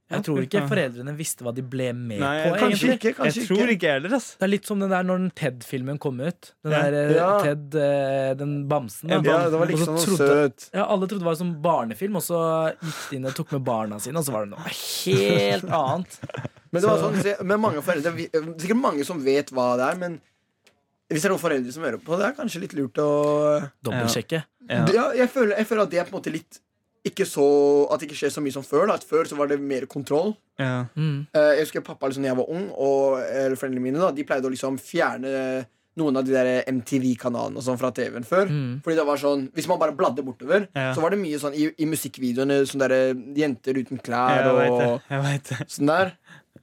[0.08, 2.50] Jeg tror ikke foreldrene visste hva de ble med Nei, på.
[2.60, 3.12] Kanskje egentlig ikke.
[3.18, 4.28] kanskje Jeg tror ikke heller, ass.
[4.38, 6.52] Det er litt som den der når den Ted-filmen kom ut.
[6.62, 6.82] Den Ja.
[6.84, 7.30] der eh, Ja.
[7.42, 9.08] Ted, eh, den bamsen.
[9.10, 9.18] Da.
[9.18, 10.68] Ja, det var liksom noe trodde- søt.
[10.72, 12.38] Ja, Alle trodde det var en sånn barnefilm, og så
[12.78, 16.18] gikk de inn og tok med barna sine, og så var det noe helt annet.
[16.70, 19.98] Men det var sånn, men mange foreldre vi- Sikkert mange som vet hva det er,
[19.98, 20.20] men
[21.09, 24.44] hvis det er noen foreldre som hører på, det er kanskje litt lurt å Dobbeltsjekke.
[24.68, 24.85] Ja.
[24.92, 26.59] ja, jeg, føler, jeg føler at det er på en måte litt
[27.07, 27.47] ikke så,
[27.92, 28.87] At det ikke skjer så mye som før.
[28.90, 28.95] Da.
[28.99, 30.35] At Før så var det mer kontroll.
[30.59, 30.87] Ja.
[30.97, 31.27] Mm.
[31.33, 34.25] Eh, jeg husker pappa liksom, da jeg var ung, og eller foreldrene mine da, De
[34.25, 35.66] pleide å liksom fjerne
[35.97, 38.51] noen av de der MTV-kanalene sånn fra TV-en før.
[38.53, 38.73] Mm.
[38.85, 40.92] Fordi det var sånn Hvis man bare bladde bortover, Ja.
[40.95, 44.79] så var det mye sånn i, i musikkvideoene sånn der, jenter uten klær Jeg vet
[44.83, 44.90] det.
[45.14, 45.69] Jeg vet det.
[45.73, 46.12] sånn der.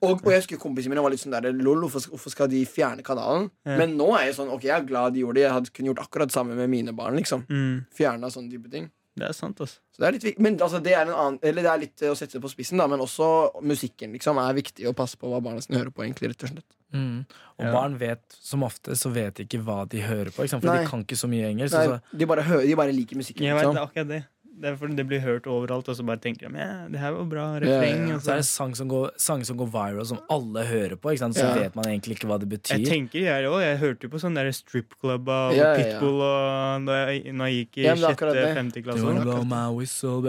[0.03, 2.65] Og, og jeg husker kompisene mine var litt sånn der Lol, hvorfor, hvorfor skal de
[2.67, 3.49] fjerne kanalen?
[3.65, 3.77] Ja.
[3.79, 5.45] Men nå er jeg sånn Ok, jeg er glad de gjorde det.
[5.47, 7.15] Jeg hadde kunne gjort akkurat det samme med mine barn.
[7.15, 7.85] liksom Mm.
[7.95, 8.89] Fjerna sånne type ting.
[9.15, 9.77] Det er sant, altså.
[9.93, 12.09] Så det er litt Men altså, det er en annen Eller det er litt eh,
[12.09, 13.27] å sette det på spissen, da, men også
[13.61, 16.49] musikken liksom er viktig å passe på hva barna sine hører på, egentlig, rett og
[16.55, 16.65] slett.
[16.93, 17.25] Mm.
[17.59, 17.71] Og Ja.
[17.73, 20.79] barn vet som ofte så vet de ikke hva de hører på, for Nei.
[20.81, 21.73] de kan ikke så mye engelsk.
[21.77, 23.45] Nei, så- de, bare hører, de bare liker musikken.
[23.45, 24.23] Jeg vet det er akkurat det.
[24.63, 27.11] Det er fordi det blir hørt overalt, og så bare tenker de ja, det her
[27.17, 28.05] var bra refreng.
[28.07, 28.13] ja.
[28.15, 28.19] ja.
[28.23, 31.11] Så er det sang som går, sanger som går viral, som alle hører på.
[31.11, 31.35] Ikke sant?
[31.35, 31.53] Så Ja.
[31.65, 32.79] vet man egentlig ikke hva det betyr.
[32.79, 33.59] Jeg tenker jeg òg.
[33.65, 35.75] Jeg hørte jo på sånn der stripclub og Ja, ja, ja.
[35.99, 39.03] Pitbull og da jeg, når jeg gikk i sjette-femte klasse.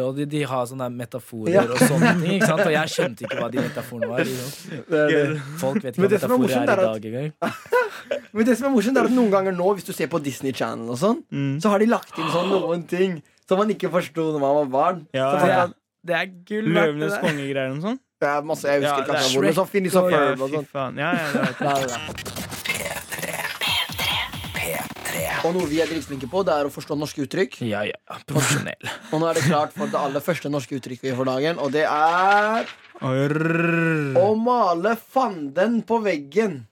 [0.04, 1.62] Og de, de har sånne metaforer Ja.
[1.68, 2.32] og sånne ting.
[2.40, 2.64] Ikke sant?
[2.66, 4.24] Og jeg skjønte ikke hva de metaforene var.
[4.90, 5.40] Det det.
[5.60, 7.32] Folk vet ikke hva er metaforer er i er at- dag engang.
[8.34, 10.52] Men det som er morsomt, er at noen ganger nå, hvis du ser på Disney
[10.52, 11.60] Channel og sånn, Mm.
[11.62, 14.70] så har de lagt inn sånn noen ting som man ikke forsto når man var
[14.78, 15.02] barn.
[15.16, 17.98] Ja, så er, det er gull Løvenes konge-greier og sånn.
[18.24, 20.10] det er masse, jeg husker Ja, ikke det er akkurat hvor, men sånn Phineas og
[20.10, 20.66] Ja, Ferb og sånn.
[21.00, 22.24] Ja, ja, det.
[25.44, 27.58] Og noe vi er dritflinke på, det er å forstå norske uttrykk.
[27.68, 27.98] Ja, ja.
[28.28, 28.88] Profesjonell.
[29.12, 31.84] Og nå er det klart for det aller første norske uttrykket for dagen, og det
[31.84, 32.64] er
[33.04, 33.44] Arr.
[34.16, 36.62] å male fanden på veggen.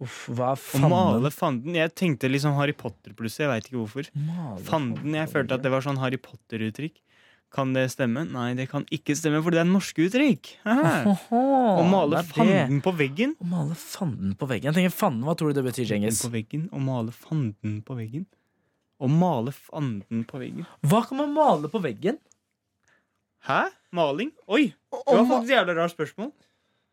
[0.00, 0.88] Uff, hva Å faen?
[0.88, 1.74] male fanden.
[1.76, 3.44] Jeg tenkte liksom Harry Potter plutselig.
[3.44, 4.08] Jeg veit ikke hvorfor.
[4.16, 6.96] Male Fanden, Jeg følte at det var sånn Harry Potter-uttrykk.
[7.52, 8.22] Kan det stemme?
[8.30, 10.52] Nei, det kan ikke stemme, for det er norske uttrykk.
[10.70, 13.32] Å male er fanden på veggen.
[13.42, 14.70] Å male fanden på veggen.
[14.70, 16.22] Jeg tenker fanden, Hva tror du det betyr, Cengiz?
[16.70, 18.24] Å male fanden på veggen.
[19.00, 20.66] Å male fanden på veggen.
[20.86, 22.18] Hva kan man male på veggen?
[23.48, 23.64] Hæ?
[23.96, 24.30] Maling?
[24.46, 24.68] Oi!
[24.92, 26.30] Det var faktisk et jævlig rart spørsmål.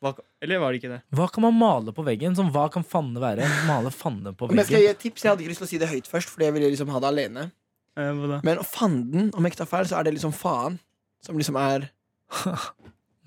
[0.03, 0.11] Hva,
[0.45, 0.99] eller var det ikke det?
[1.17, 2.35] Hva kan man male på veggen?
[2.37, 3.47] Som hva kan fanne være?
[3.65, 4.85] Male fanne på men skal jeg veggen.
[4.85, 5.23] gi et tips?
[5.25, 7.01] Jeg hadde ikke lyst til å si det høyt først, fordi jeg ville liksom ha
[7.01, 7.45] det alene.
[7.97, 8.37] Eh, hva da?
[8.45, 10.77] Men fanden, om jeg ikke tar feil, så er det liksom faen.
[11.25, 11.87] Som liksom er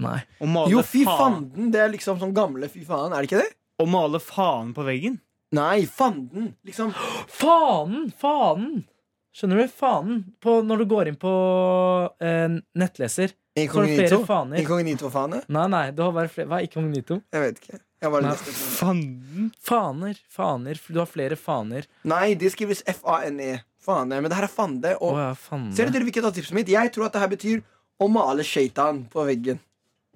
[0.00, 0.18] Nei.
[0.40, 1.18] Å male Jo, fy faen.
[1.18, 1.72] fanden!
[1.74, 3.50] Det er liksom sånn gamle fy faen, er det ikke det?
[3.82, 5.18] Å male faen på veggen?
[5.56, 6.52] Nei, fanden!
[6.68, 6.92] Liksom
[7.34, 8.06] Fanen!
[8.20, 8.84] Fanen!
[9.34, 9.68] Skjønner du?
[9.74, 10.22] Fanen.
[10.42, 11.30] På, når du går inn på
[12.22, 14.20] eh, nettleser, inkognito.
[14.60, 15.42] Inkognito-fane?
[15.48, 17.20] Nei, nei, du har bare flere Hva er inkognito?
[17.34, 17.80] Jeg vet ikke.
[18.00, 18.54] Jeg bare leste det.
[18.78, 19.50] Fanden?
[19.60, 20.20] Faner.
[20.32, 20.78] Faner.
[20.88, 21.88] Du har flere faner.
[22.08, 23.58] Nei, det skrives F-A-N-E.
[23.80, 24.20] Fane.
[24.20, 24.94] men det her er fande.
[25.00, 25.70] Å Og ja, faen.
[25.76, 26.68] ser dere hvilket av tipset mitt?
[26.68, 27.62] Jeg tror at det her betyr
[28.00, 29.58] å male shaitan på veggen.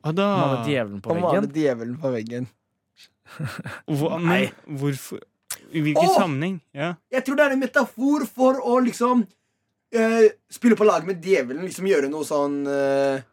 [0.05, 1.25] Og da Male djevelen på veggen?
[1.25, 2.49] Å male djevelen på veggen.
[3.89, 4.51] Hvor, Nei.
[4.67, 5.23] men hvorfor
[5.73, 6.17] I hvilken Åh!
[6.19, 6.59] sammenheng?
[6.77, 6.91] Ja.
[7.13, 9.25] Jeg tror det er en metafor for å liksom
[9.97, 11.65] eh, spille på lag med djevelen.
[11.67, 13.25] Liksom gjøre noe sånn eh,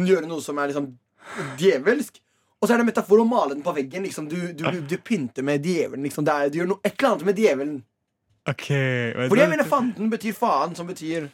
[0.00, 0.86] Gjøre noe som er liksom
[1.60, 2.20] djevelsk.
[2.60, 4.04] Og så er det en metafor å male den på veggen.
[4.06, 4.28] Liksom.
[4.30, 6.04] Du, du, du pynter med djevelen.
[6.06, 6.24] Liksom.
[6.24, 7.78] Det er, du gjør noe, et eller annet med djevelen.
[8.48, 8.66] OK.
[8.70, 11.28] vet Fordi jeg mener fanden betyr faen, som betyr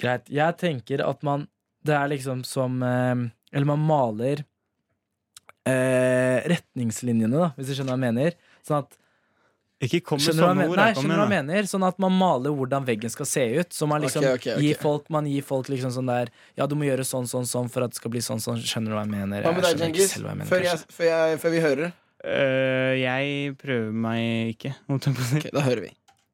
[0.00, 0.28] Greit.
[0.32, 1.46] Jeg tenker at man
[1.84, 4.44] Det er liksom som eh, Eller man maler
[5.68, 8.36] eh, retningslinjene, da, hvis du skjønner hva jeg mener.
[8.66, 8.96] Sånn at
[9.82, 10.78] Ikke kom med Skjønner du hva jeg sånne ord.
[10.78, 11.68] Nei, skjønner du hva jeg mener?
[11.72, 13.72] Sånn at man maler hvordan veggen skal se ut.
[13.74, 14.66] Så man liksom okay, okay, okay.
[14.68, 17.70] gir folk Man gir folk liksom sånn der Ja, du må gjøre sånn, sånn, sånn
[17.72, 18.60] for at det skal bli sånn, sånn.
[18.62, 19.42] Skjønner du hva jeg mener?
[19.42, 20.14] Hva med Jeg deg, skjønner ikke Djengis?
[20.14, 20.52] selv hva jeg mener.
[20.52, 21.92] Før, jeg, før, jeg, før vi hører.
[22.22, 24.76] Uh, jeg prøver meg ikke,
[25.50, 25.92] da hører vi.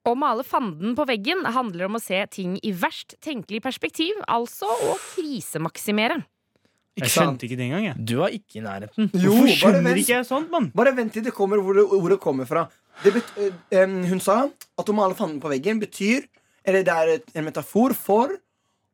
[0.08, 4.68] Å male fanden på veggen handler om å se ting i verst tenkelig perspektiv, altså
[4.68, 6.20] å krisemaksimere.
[6.98, 8.04] Jeg skjønte ikke det engang, jeg.
[8.10, 9.08] Du var ikke i nærheten.
[9.14, 10.00] Jo, Hvorfor bare skjønner vent.
[10.02, 10.70] ikke jeg sånt, mann?
[10.74, 12.64] Bare vent til det kommer hvor det, ordet kommer fra.
[13.04, 13.32] Det bet,
[13.70, 16.24] eh, hun sa at å male fanden på veggen betyr
[16.66, 18.32] Eller det er et, en metafor for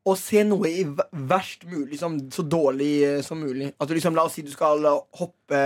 [0.05, 3.71] å se noe i verst mulig, liksom, så dårlig eh, som mulig.
[3.81, 5.63] At du liksom, La oss si du skal eh, hoppe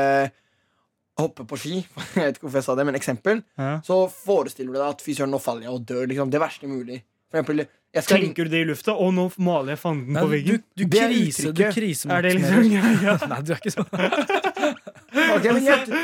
[1.18, 1.81] Hoppe på ski.
[2.14, 3.40] Jeg vet ikke hvorfor jeg sa det, men eksempel.
[3.59, 3.72] Ja.
[3.83, 6.05] Så forestiller du deg at fy søren, nå faller jeg og dør.
[6.07, 7.01] Liksom, det verste mulig.
[7.27, 7.64] For eksempel,
[7.96, 8.94] jeg skal Tenker du det i lufta?
[8.94, 10.62] Og nå maler jeg fanden Nei, på veggen.
[10.62, 13.14] du, du, krise, du kriser Er det liksom ja, ja.
[13.33, 13.90] Nei, du er ikke sånn.
[15.35, 15.98] Ok, men jeg,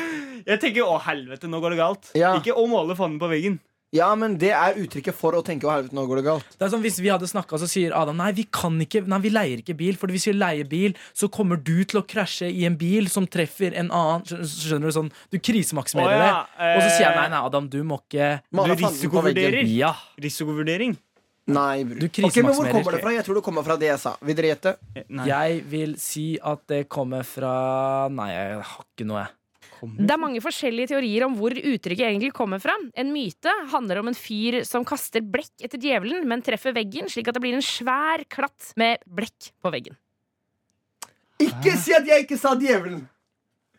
[0.47, 2.11] Jeg tenker 'å, helvete, nå går det galt'.
[2.15, 2.35] Ja.
[2.39, 3.59] Ikke 'å måle fanden på veggen'.
[3.95, 6.57] Ja, men det er uttrykket for å tenke 'å helvete, nå går det galt'.
[6.59, 9.19] Det er som Hvis vi hadde snakka, så sier Adam nei, vi kan ikke, nei,
[9.21, 9.95] vi leier ikke bil.
[9.95, 13.25] For hvis vi leier bil, så kommer du til å krasje i en bil som
[13.27, 14.25] treffer en annen.
[14.27, 16.77] Skjønner, skjønner Du sånn Du krisemaksimerer Å, ja, det.
[16.77, 19.23] Og så sier jeg eh, nei, nei, Adam, du må ikke Male Du fanden på
[19.23, 19.53] veggen.
[19.55, 19.77] risikovurderer.
[19.79, 19.95] Ja.
[20.21, 20.97] Risikovurdering.
[21.47, 21.99] Nei, bror.
[22.01, 22.73] Du Ok, men Hvor krisemaksimerer.
[22.73, 23.11] kommer det fra?
[23.13, 24.17] Jeg tror det kommer fra det jeg sa.
[24.23, 24.77] Vil dere gjette?
[24.97, 25.27] Eh, Nei.
[25.29, 29.29] Jeg vil si at det kommer fra Nei, jeg har ikke noe, jeg.
[29.99, 32.75] Det er mange forskjellige teorier om hvor uttrykket egentlig kommer fra.
[32.99, 37.31] En myte handler om en fyr som kaster blekk etter djevelen, men treffer veggen, slik
[37.31, 39.99] at det blir en svær klatt med blekk på veggen.
[41.43, 43.05] Ikke si at jeg ikke sa djevelen!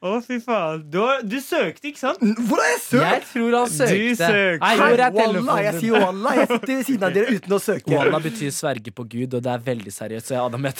[0.05, 0.83] Å, fy faen.
[0.93, 2.19] Du, har- du søkte, ikke sant?
[2.45, 3.05] Hvor har jeg søkt?
[3.05, 3.95] Jeg tror han søkte.
[3.95, 4.59] Du søkte.
[4.61, 5.63] Nei, hvor er telefonen?
[5.65, 6.33] jeg sier walla.
[6.37, 7.95] Jeg sitter ved siden av dere uten å søke.
[7.95, 10.29] Walla betyr sverge på Gud, og det er veldig seriøst.
[10.29, 10.75] Så jeg, Adam, jeg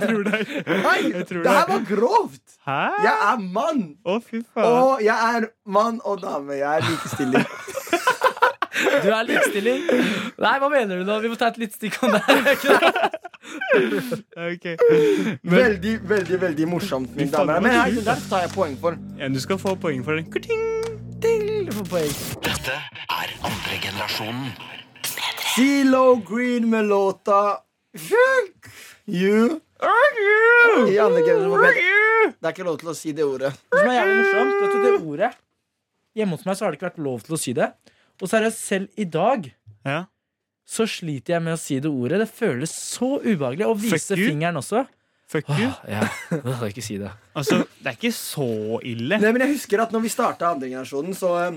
[0.00, 0.42] tror det.
[0.66, 2.42] Nei, det her var grovt!
[2.66, 2.80] Hæ?
[3.06, 3.84] Jeg er mann!
[4.02, 4.66] Å, fy faen.
[4.66, 6.58] Og jeg er mann og dame.
[6.58, 7.46] Jeg er likestilling.
[9.02, 9.84] Du er likestilling.
[10.42, 11.18] Nei, hva mener du nå?
[11.24, 12.22] Vi må ta et lite stikk om det.
[14.48, 14.66] Ok.
[15.42, 17.14] Veldig, veldig veldig morsomt.
[17.18, 17.60] Mine damer.
[17.64, 18.98] Men her, der tar jeg poeng for.
[19.18, 20.28] Ja, du skal få poeng for den.
[20.32, 20.62] Kurting.
[21.22, 22.14] Du får poeng.
[22.46, 22.76] Dette
[23.18, 24.52] er andre generasjonen.
[25.52, 27.42] Zelo Green med låta
[27.98, 28.70] Fuck
[29.06, 29.60] you.
[30.88, 32.32] I andre generasjon.
[32.38, 33.50] Det er ikke lov til å si det ordet.
[33.68, 35.32] Det som er jævlig morsomt, vet du, det ordet
[36.16, 37.70] Hjemme hos meg så har det ikke vært lov til å si det.
[38.22, 39.50] Og seriøst, selv i dag
[39.84, 40.04] Ja.
[40.68, 42.20] så sliter jeg med å si det ordet.
[42.22, 43.66] Det føles så ubehagelig.
[43.66, 44.84] Og vise fingeren også.
[45.32, 45.66] Fuck you.
[45.66, 46.06] Åh, ja.
[46.30, 47.10] Jeg kan ikke si det.
[47.34, 49.18] Altså, det er ikke så ille.
[49.18, 51.56] Nei, men jeg husker at når vi starta andre generasjonen, så, eh,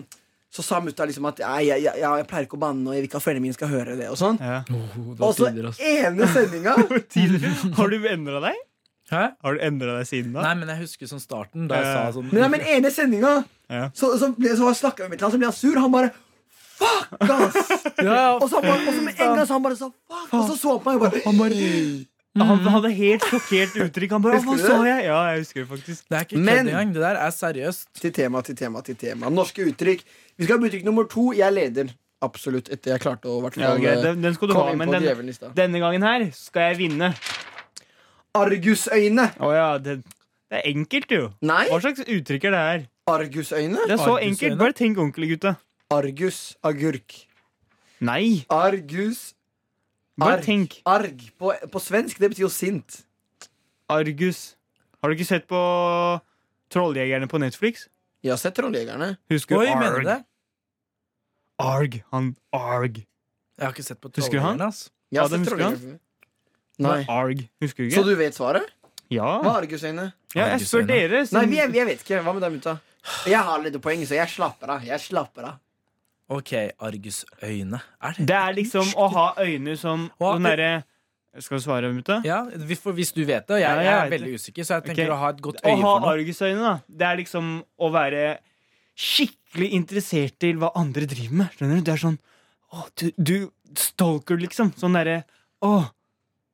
[0.50, 3.04] så sa mutta liksom at jeg, jeg, jeg, jeg pleier ikke å banne, og jeg
[3.04, 4.08] vil ikke at foreldrene mine skal høre det.
[4.10, 4.62] Og sånn Ja.
[5.20, 6.76] Og så ene sendinga
[7.78, 8.64] Har du endra deg?
[9.12, 9.24] Hæ?
[9.44, 10.42] Har du endra deg siden da?
[10.48, 11.98] Nei, men jeg husker sånn starten, da jeg Ja.
[12.08, 13.34] sa sånn Men, nei, men ene sendinga
[13.70, 13.90] Ja.
[13.94, 15.76] Så, så, ble, så snakka vi med han, så ble han sur.
[15.82, 16.14] Han bare
[16.76, 17.56] Fuck, ass!
[18.04, 20.34] ja, Og så, han bare, og så med en gang så han bare sa fuck,
[20.36, 21.70] og så så han på meg og bare, Han bare
[22.36, 24.12] Han hadde helt sjokkert uttrykk.
[24.18, 25.06] Han bare, Hva sa jeg?
[25.08, 26.02] Ja, jeg husker det faktisk.
[26.12, 26.90] Det er ikke Men- kødd engang.
[26.98, 27.86] Det der er seriøst.
[28.02, 29.30] Til tema, til tema, til tema.
[29.32, 30.04] Norske uttrykk.
[30.38, 31.30] Vi skal ha uttrykk nummer to.
[31.38, 31.94] Jeg leder.
[32.22, 32.68] Absolutt.
[32.76, 34.78] Etter jeg klarte å hvert Ja, fall ok, den, den skal du komme ha, inn
[34.84, 35.56] men på den, djevelen i stad.
[35.56, 37.14] denne gangen her skal jeg vinne.
[38.36, 39.30] Argusøyne.
[39.40, 39.98] Å ja, det,
[40.52, 41.30] det er enkelt, jo.
[41.46, 42.84] Nei, Hva slags uttrykk er det her?
[43.08, 43.78] argusøyne.
[43.86, 44.32] Det er så Argusøyne?
[44.34, 44.58] enkelt.
[44.60, 45.56] Bare tenk ordentlig, gutta.
[45.92, 46.56] Argus.
[46.64, 47.28] Agurk.
[48.02, 49.34] Nei, Argus.
[50.18, 50.44] bare Arg.
[50.46, 50.82] tenk.
[50.86, 51.22] Arg.
[51.40, 53.04] På, på svensk, det betyr jo sint.
[53.90, 54.56] Argus.
[55.02, 55.60] Har du ikke sett på
[56.74, 57.88] Trolljegerne på Netflix?
[58.26, 59.12] Jeg har sett Trolljegerne.
[59.32, 60.06] Husker Oi, du mener du Arg?
[60.10, 60.18] det?
[61.62, 62.00] Arg.
[62.12, 62.98] Han Arg.
[63.56, 64.62] Jeg har ikke sett på Husker du han?
[64.66, 64.90] Ass.
[65.14, 65.78] Jeg har Adam, sett husker du han?
[65.78, 66.00] Trolljegerne.
[66.84, 67.06] Nei.
[67.08, 67.46] Arg.
[67.64, 68.10] Husker du Så ikke?
[68.10, 68.74] du vet svaret?
[69.14, 69.28] Ja.
[69.46, 70.08] Hva er argusøyne?
[70.34, 71.22] ja, jeg spør dere.
[71.22, 72.24] Nei, siden- vi, jeg vet ikke.
[72.26, 72.74] Hva med deg, mutta?
[73.30, 74.84] Jeg har litt poeng, så jeg slapper av.
[74.84, 75.60] Jeg slapper av.
[76.30, 77.80] Ok, argusøyne.
[78.02, 80.84] Er det Det er liksom å ha øyne som sånn derre
[81.40, 82.22] Skal du svare, mutta?
[82.24, 83.54] Ja, hvis- hvis du vet det.
[83.56, 85.12] og Jeg, Ja, jeg jeg er vet veldig usikker, så jeg tenker Ok.
[85.12, 86.14] å ha et godt Å øye ha for noe.
[86.16, 86.80] argusøyne, da.
[86.90, 88.38] Det er liksom å være
[88.96, 91.50] skikkelig interessert til hva andre driver med.
[91.58, 91.82] Skjønner du?
[91.82, 92.18] Det er sånn
[92.74, 94.72] å, du, du stalker, liksom.
[94.80, 95.24] Sånn derre
[95.62, 95.90] Å,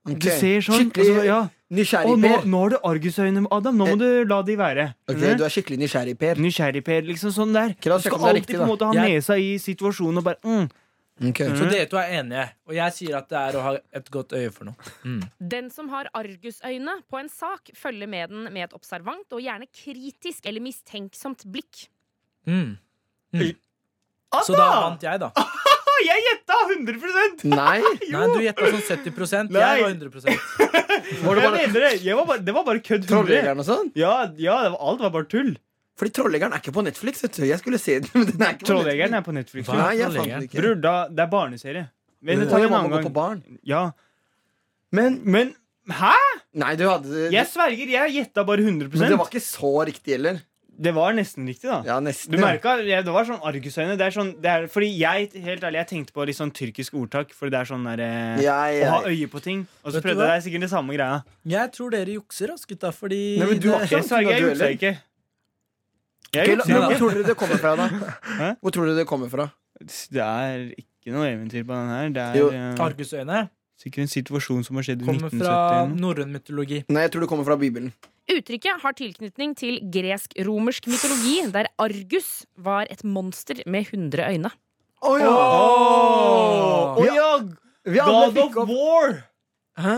[0.07, 0.19] Ok.
[0.19, 0.87] du ser sånn.
[0.87, 1.49] og Skikkelig så, ja.
[1.71, 2.45] Nysgjerrig, nå, Per.
[2.51, 3.77] nå har du argusøyne, Adam.
[3.79, 4.85] Nå må du la de være.
[5.09, 6.41] Ok, du er skikkelig nysgjerrig, Per.
[6.43, 7.01] Nysgjerrig, Per.
[7.07, 7.73] Liksom sånn der.
[7.79, 8.71] Du skal om det er alltid riktig, på en da.
[8.73, 10.69] måte ha Jeg- nesa i situasjonen og bare mm.
[11.21, 11.37] Ok.
[11.37, 14.31] Så dere to er enige, og jeg sier at det er å ha et godt
[14.33, 14.75] øye for noe.
[15.05, 15.19] Mm.
[15.51, 19.67] Den som har argusøyne på en sak, følger med den med et observant og gjerne
[19.69, 21.89] kritisk eller mistenksomt blikk.
[22.47, 22.77] Mm.
[23.35, 23.55] Mm.
[24.41, 25.29] Så da vant jeg, da.
[26.05, 27.77] Jeg gjetta 100% Nei.
[28.11, 29.63] Nei, du gjetta sånn 70 Nei.
[29.63, 30.11] Jeg var 100
[31.25, 31.91] Var det Jeg bare mener det.
[32.03, 33.11] Jeg var bare, det var bare kødd 100.
[33.11, 33.91] Trolljegeren og sånn?
[33.99, 35.53] Ja, ja, det var, alt var bare tull.
[36.01, 37.23] Fordi Trolljegeren er ikke på Netflix.
[37.37, 39.71] Jeg skulle se den, men den er ikke på Trolljegeren er på Netflix.
[39.71, 40.61] Nei, jeg fant den ikke.
[40.61, 41.87] Bror, da, det er barneserie.
[42.21, 43.07] Men det tar en må annen gang.
[43.09, 43.41] på barn.
[43.65, 43.83] Ja.
[44.93, 45.55] Men Men
[45.89, 46.13] hæ?!
[46.61, 50.17] Nei, du hadde Jeg sverger, jeg gjetta bare 100 Men det var ikke så riktig
[50.17, 50.41] heller.
[50.81, 51.81] Det var nesten riktig, da.
[51.85, 52.31] Ja, nesten.
[52.33, 53.97] Du merka, ja, Det var sånn argusøyne.
[53.99, 56.95] Det er sånn, det er, fordi jeg helt ærlig, jeg tenkte på litt sånn tyrkisk
[56.97, 57.35] ordtak.
[57.37, 58.87] Fordi det er sånn der, eh, Ja, ja.
[58.89, 59.67] Å ha øye på ting.
[59.85, 61.21] Og så Vet prøvde jeg sikkert det samme greia.
[61.45, 64.41] Jeg tror dere jukser, ass, gutta, fordi Nei, men du har ikke- Jeg sverger, jeg
[64.41, 64.97] jukser ikke.
[66.33, 67.87] Jeg jukser men Hvor tror dere det kommer fra, da?
[68.41, 68.49] Hæ?
[68.61, 69.51] Hvor tror dere det kommer fra?
[69.81, 72.09] Det er ikke noe eventyr på den her.
[72.09, 73.49] Det er eh, Argusøyne
[73.81, 75.09] sikkert en situasjon som har skjedd i 1970.
[75.09, 76.01] kommer fra 1970.
[76.03, 76.83] norrøn mytologi.
[76.93, 77.93] Nei, jeg tror det kommer fra Bibelen.
[78.31, 84.51] Uttrykket har tilknytning til gresk-romersk mytologi, der Argus var et monster med 100 øyne.
[85.01, 85.31] Å ja!
[85.33, 87.01] Åh!
[87.01, 87.29] Å ja!
[87.91, 89.17] Vi alle God fikk of War!
[89.81, 89.95] Hæ?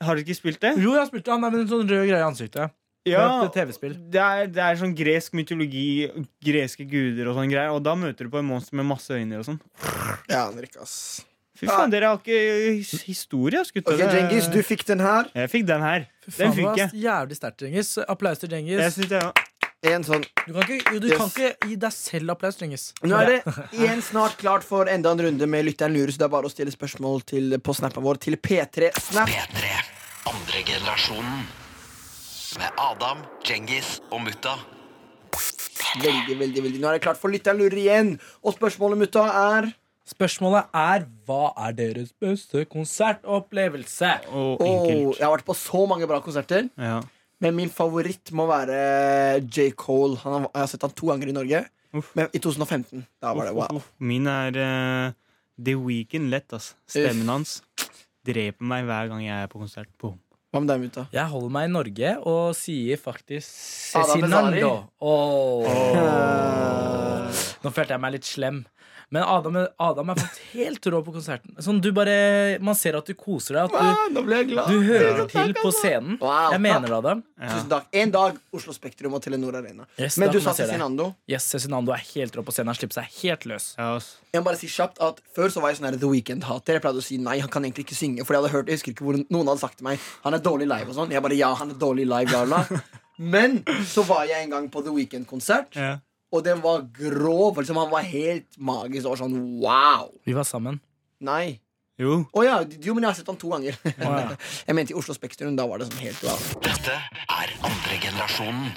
[0.00, 0.76] Har du ikke spilt det?
[0.80, 2.72] Jo, jeg har han det, med en sånn rød greie i ansiktet.
[3.08, 6.08] Ja, Det er det er, sånn gresk mytologi,
[6.44, 7.72] greske guder og sånn greier.
[7.72, 9.60] Og da møter du på en monster med masse øyne og sånn.
[10.28, 11.24] Ja, aner ikke, ass.
[11.58, 13.96] Fy faen, dere har ikke historie, ass, gutter.
[13.96, 15.28] Ok, Det er- Djengis, du fikk den her.
[15.34, 16.06] Jeg fikk den her.
[16.36, 16.90] Den fikk jeg.
[17.02, 17.94] jævlig sterkt, Djengis.
[18.08, 19.22] Applaus til jeg synes det,
[19.86, 21.16] En sånn Du kan ikke, jo, du Yes.
[21.20, 22.92] kan ikke gi deg selv applaus, Djengis.
[23.02, 26.26] Nå er det igjen snart klart for enda en runde med Lytteren lurer, så det
[26.26, 29.28] er bare å stille spørsmål til, på snappen vår til P3 Snap.
[29.30, 29.70] P3.
[30.28, 31.46] Andre generasjonen.
[32.58, 34.56] Med Adam, Djengis og Mutta.
[36.02, 38.14] Veldig, veldig, veldig Nå er det klart for Lytteren lurer igjen.
[38.42, 39.70] Og spørsmålet, mutta, er
[40.08, 44.08] Spørsmålet er hva er deres beste konsertopplevelse?
[44.32, 44.86] og Åh.
[45.18, 47.00] Jeg har vært på så mange bra konserter, Ja.
[47.40, 49.70] men min favoritt må være J.
[49.76, 50.16] Cole.
[50.24, 51.64] Han har, jeg har sett han to ganger i Norge.
[51.94, 52.14] Uff.
[52.16, 53.04] Men i 2015.
[53.22, 53.76] Da var Uff, det wow.
[53.80, 53.86] uff.
[54.00, 55.12] Min er uh,
[55.62, 56.74] The Weekend lett, ass.
[56.88, 57.60] Stemmen hans
[58.28, 59.88] dreper meg hver gang jeg er på konsert.
[60.00, 60.18] Boom.
[60.52, 61.06] Hva med deg, mutta?
[61.12, 63.48] Jeg holder meg i Norge og sier faktisk
[63.92, 64.88] Cezinando.
[65.00, 67.07] Cezinando.
[67.64, 68.64] Nå følte jeg meg litt slem.
[69.10, 71.54] Men Adam, Adam er faktisk helt rå på konserten.
[71.64, 73.72] Sånn, du bare, man ser at du koser deg.
[73.72, 74.68] At du, nå ble jeg glad.
[74.68, 76.18] du, hører til på scenen.
[76.20, 76.50] Wow.
[76.52, 77.22] Jeg mener det, Adam.
[77.40, 77.54] Ja.
[77.54, 77.86] Tusen takk.
[78.02, 79.86] En dag Oslo Spektrum og Telenor Arena.
[79.96, 80.52] Yes, Men du sa.
[80.58, 81.08] Cezinando.
[81.30, 82.74] Yes, Cezinando er helt rå på scenen.
[82.74, 83.70] Han slipper seg helt løs.
[83.80, 84.10] Yes.
[84.34, 86.76] Jeg må bare si kjapt at Før så var jeg sånn The Weeknd-hater.
[86.76, 88.26] Jeg pleide å si nei, han kan egentlig ikke synge.
[88.28, 90.44] For jeg hadde hørt, jeg husker ikke hvor noen hadde sagt til meg Han er
[90.44, 91.16] dårlig live og sånn.
[91.16, 92.82] Jeg bare ja, han er dårlig live, bla, bla.
[93.32, 95.96] Men så var jeg en gang på The Weeknd-konsert, Ja.
[96.32, 97.58] Og den var grov.
[97.60, 99.08] Liksom, han var helt magisk.
[99.08, 100.12] Og sånn wow.
[100.28, 100.80] Vi var sammen.
[101.24, 101.58] Nei.
[101.98, 102.20] Jo.
[102.30, 103.74] Oh, ja, jo, men jeg har sett han to ganger.
[103.96, 104.18] ja.
[104.68, 105.56] jeg mente i Oslo Spektrum.
[105.58, 106.48] Da var det sånn helt wow.
[106.62, 108.72] Dette er andre generasjonen.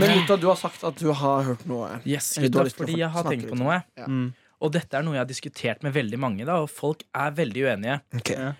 [0.00, 2.00] Men Lutta, du har sagt at du har hørt noe.
[2.08, 3.78] Yes, å fordi jeg har tenkt på noe.
[3.98, 4.08] Ja.
[4.10, 4.32] Mm.
[4.62, 7.64] Og dette er noe jeg har diskutert med veldig mange, da, og folk er veldig
[7.66, 7.96] uenige.
[8.20, 8.52] Okay.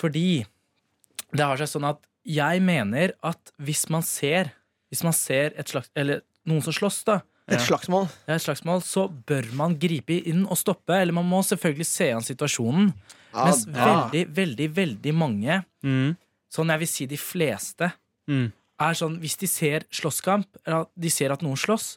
[0.00, 0.28] Fordi
[1.36, 4.52] det har seg sånn at jeg mener at hvis man ser
[4.92, 7.20] Hvis man ser et slags Eller noen som slåss, da.
[7.56, 8.06] Et slagsmål.
[8.26, 10.94] Det er et slagsmål, så bør man gripe inn og stoppe.
[11.00, 12.92] Eller man må selvfølgelig se an situasjonen.
[13.34, 13.86] Ja, Mens ja.
[14.10, 16.16] veldig, veldig, veldig mange, Mm.
[16.52, 17.92] sånn jeg vil si de fleste,
[18.28, 18.52] Mm.
[18.80, 21.96] er sånn hvis de ser slåsskamp, eller de ser at noen slåss,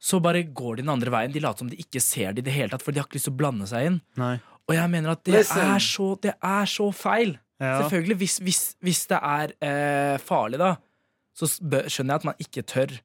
[0.00, 1.32] så bare går de den andre veien.
[1.32, 3.16] De later som de ikke ser det i det hele tatt, for de har ikke
[3.18, 4.00] lyst til å blande seg inn.
[4.16, 4.38] Nei.
[4.68, 7.38] Og jeg mener at det er så, det er så feil.
[7.60, 7.80] Ja.
[7.82, 10.76] Selvfølgelig, hvis, hvis, hvis det er eh, farlig, da,
[11.36, 13.00] så skjønner jeg at man ikke tør.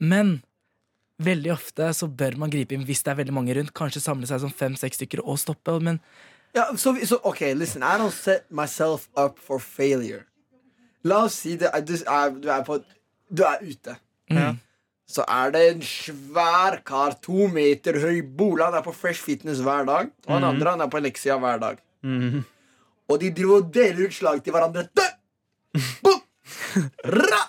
[0.00, 0.42] Men
[1.22, 3.74] veldig ofte så bør man gripe inn hvis det er veldig mange rundt.
[3.76, 5.76] Kanskje samle seg som fem-seks stykker og stoppe.
[5.80, 6.00] Men
[6.54, 10.24] Ja, så, så, ok, listen, I don't set myself up for failure.
[11.04, 12.78] La oss si det, er- du, er, du er på
[13.34, 13.96] Du er ute.
[14.30, 14.54] Ja.
[15.06, 18.70] Så er det en svær kar, to meter høy bola.
[18.70, 20.08] Han er på Fresh Fitness hver dag.
[20.26, 21.78] Og han andre han er på Elixia hver dag.
[22.02, 22.40] Mm.
[23.10, 24.86] Og de driver og deler ut slag til hverandre.
[24.96, 25.04] Dø!
[26.04, 26.22] Boom!
[27.04, 27.42] Ra!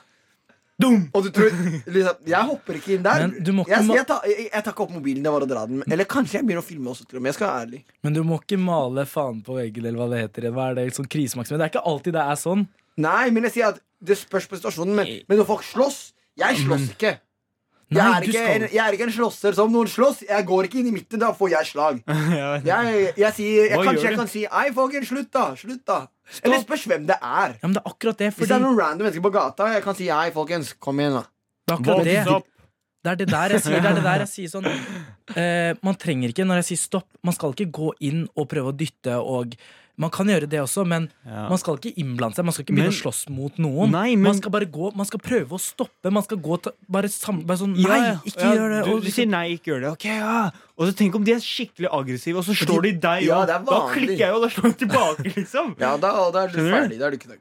[0.82, 1.06] Dum!
[1.16, 1.54] Og du tror
[1.88, 3.22] liksom, Jeg hopper ikke inn der.
[3.24, 5.24] Men du må ikke jeg, jeg, tar, jeg, jeg tar ikke opp mobilen.
[5.24, 7.06] Det var å dra den Eller kanskje jeg begynner å filme også.
[7.08, 7.84] Til og med Jeg skal være ærlig.
[8.04, 10.50] Men du må ikke male faen på veggen, eller hva det heter.
[10.56, 11.62] Hva er det, sånn krisemaksimum?
[11.62, 12.66] Det er ikke alltid det er sånn.
[13.06, 14.98] Nei, men jeg sier at det spørs på situasjonen.
[15.00, 16.02] Men, men når folk slåss
[16.40, 17.14] Jeg slåss ikke.
[17.96, 19.54] Jeg er, ikke, en, jeg er ikke en slåsser.
[19.56, 21.22] som noen slåss, jeg går ikke inn i midten.
[21.22, 22.00] Da får jeg slag.
[22.66, 25.44] Jeg, jeg sier, jeg, kanskje jeg kan si Ei, folkens, slutt, da.
[25.60, 26.00] Slutt, da.
[26.42, 27.56] Eller spørs hvem det er.
[27.60, 28.32] Ja, men det er akkurat det.
[28.34, 31.20] Hvis det er noen random mennesker på gata, jeg kan si hei, folkens, kom igjen,
[31.20, 31.26] da.
[31.66, 32.52] det er akkurat det.
[33.06, 33.82] Det er det der jeg sier.
[33.82, 34.66] Det er det der jeg sier sånn
[35.38, 38.72] eh, Man trenger ikke, når jeg sier stopp Man skal ikke gå inn og prøve
[38.74, 39.54] å dytte og
[39.98, 41.48] Man kan gjøre det også, men Ja.
[41.50, 42.44] man skal ikke innblande seg.
[42.44, 43.92] Man skal ikke begynne Men- å slåss mot noen.
[43.92, 46.12] Nei, men- Man skal bare gå Man skal prøve å stoppe.
[46.12, 48.86] Man skal gå til, bare, sam, bare sånn Ja, Nei, ikke Ja, gjør det.
[48.86, 49.92] Du, Og du liksom- sier nei, ikke gjør det.
[49.92, 53.24] Ok, ja Og så tenk om de er skikkelig aggressive, og så slår de deg
[53.24, 55.76] Ja, da klikker jeg og da slår de tilbake, liksom.
[55.80, 57.00] Ja, da, da er du ferdig.
[57.00, 57.40] Da er du knekt.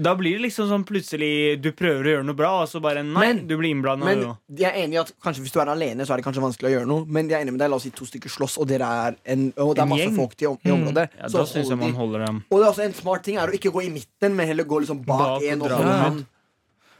[0.00, 3.02] Da blir det liksom sånn plutselig Du prøver å gjøre noe bra, og så bare
[3.04, 4.06] nei, Men- du blir innblanda.
[4.06, 4.22] Men
[4.56, 6.70] jeg er enig i at kanskje hvis du er alene, så er det kanskje vanskelig
[6.70, 7.04] å gjøre noe.
[7.06, 9.16] Men jeg er enig med deg, la oss si to stykker slåss, og dere er
[9.26, 11.08] en, og det er masse folk til, i området.
[11.18, 12.44] Ja, så da syns jeg man holder dem.
[12.50, 14.64] Og det er også en smart ting er å ikke gå i midten, men heller
[14.64, 16.26] gå liksom bak Bak en og holde han.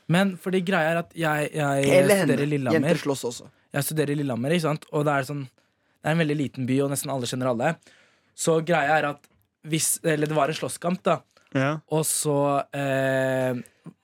[0.08, 2.88] Men fordi greia er at jeg, jeg studerer i Lillehammer.
[2.90, 3.48] Jenter slåss også.
[3.72, 4.84] Jeg studerer i Lillehammer, ikke sant?
[4.92, 5.44] og det er, sånn,
[6.02, 7.76] det er en veldig liten by, og nesten alle kjenner alle.
[8.36, 9.26] Så greia er at
[9.68, 11.18] hvis Eller det var en slåsskamp, da.
[11.56, 11.70] Ja.
[11.90, 12.34] Og så
[12.76, 13.56] eh,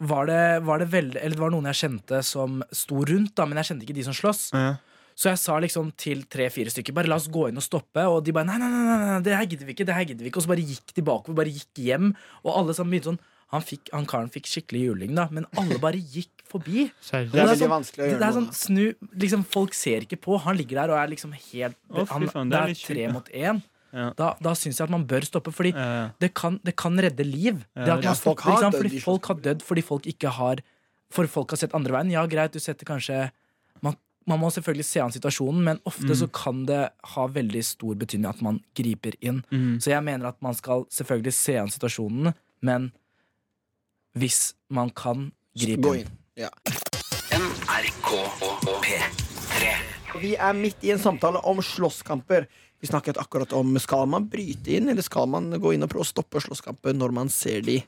[0.02, 3.46] var, det, var det veldig Eller det var noen jeg kjente som sto rundt, da,
[3.46, 4.48] men jeg kjente ikke de som slåss.
[4.56, 4.72] Ja.
[5.16, 8.02] Så jeg sa liksom til tre-fire stykker Bare la oss gå inn og stoppe.
[8.10, 9.86] Og de bare nei, nei, nei, nei, nei det her gidder vi ikke.
[9.88, 12.10] det her gidder vi ikke Og så bare gikk de bakover, bare gikk hjem.
[12.42, 13.22] Og alle sammen begynte sånn
[13.54, 16.88] Han, fikk, han karen fikk skikkelig juling, da, men alle bare gikk forbi.
[17.06, 18.84] Det er Og veldig sånn- vanskelig å det, gjøre det er sånn snu
[19.22, 20.36] liksom, Folk ser ikke på.
[20.42, 22.84] Han ligger der og er liksom helt Å, fy han, faen, det Det er er
[22.90, 23.62] tre mot én.
[23.94, 24.10] Ja.
[24.18, 26.06] Da, da syns jeg at man bør stoppe, fordi Ja, ja.
[26.20, 27.62] det kan, det kan redde liv.
[27.76, 29.02] Ja, det at ja, folk stopper, har sant?
[29.04, 30.64] folk har dødd fordi folk ikke har
[31.12, 32.10] For folk har sett andre veien.
[32.10, 33.30] Ja, greit, du setter kanskje
[33.84, 33.94] Man,
[34.26, 38.26] man må selvfølgelig se an situasjonen, men ofte så kan det ha veldig stor betydning
[38.28, 39.44] at man griper inn.
[39.52, 39.78] Mm.
[39.78, 42.32] Så jeg mener at man skal selvfølgelig se an situasjonen,
[42.66, 42.90] men
[44.16, 46.10] hvis man kan, gripe Gå inn.
[46.36, 46.48] Ja.
[47.36, 48.10] NRK
[48.82, 49.70] P3.
[50.20, 52.48] Vi er midt i en samtale om slåsskamper.
[52.80, 56.04] Vi snakket akkurat om skal man bryte inn, eller skal man gå inn og prøve
[56.04, 57.78] å stoppe slåsskamper når man ser de.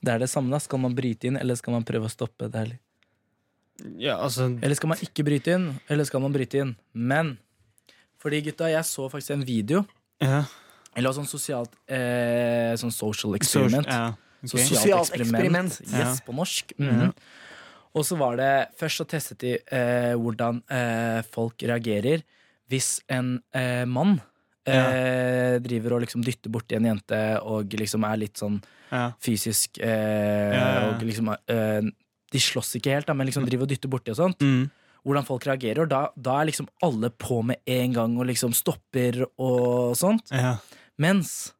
[0.00, 0.60] Det er det samme, da.
[0.60, 2.48] Skal man bryte inn, eller skal man prøve å stoppe?
[2.52, 2.66] Det
[4.00, 6.74] ja, altså Eller skal man ikke bryte inn, eller skal man bryte inn?
[6.92, 7.38] Men
[8.20, 9.84] fordi gutta, jeg så faktisk en video.
[10.20, 10.44] ja.
[10.98, 13.86] Eller sånn sosialt eh, Sånn social experiment.
[13.86, 14.08] Ja.
[14.42, 14.48] okay.
[14.50, 15.70] Sosialt, Sosialt eksperiment.
[15.70, 15.76] eksperiment.
[15.86, 16.26] Yes, Ja.
[16.26, 16.72] på norsk.
[16.76, 17.12] Mhm.
[17.94, 22.24] Og så var det Først så testet de eh, hvordan eh, folk reagerer
[22.70, 24.18] hvis en eh, mann
[24.68, 28.60] eh, driver og liksom dytter borti en jente og liksom er litt sånn
[29.22, 30.90] fysisk eh.
[30.90, 31.88] Og liksom eh,
[32.30, 34.42] De slåss ikke helt, da, men liksom driver og dytter borti og sånt.
[34.42, 34.68] Mm.
[35.02, 35.88] Hvordan folk reagerer.
[35.90, 40.30] Da, da er liksom alle på med en gang og liksom stopper og sånt.
[40.30, 40.56] Ja.
[41.00, 41.52] Mens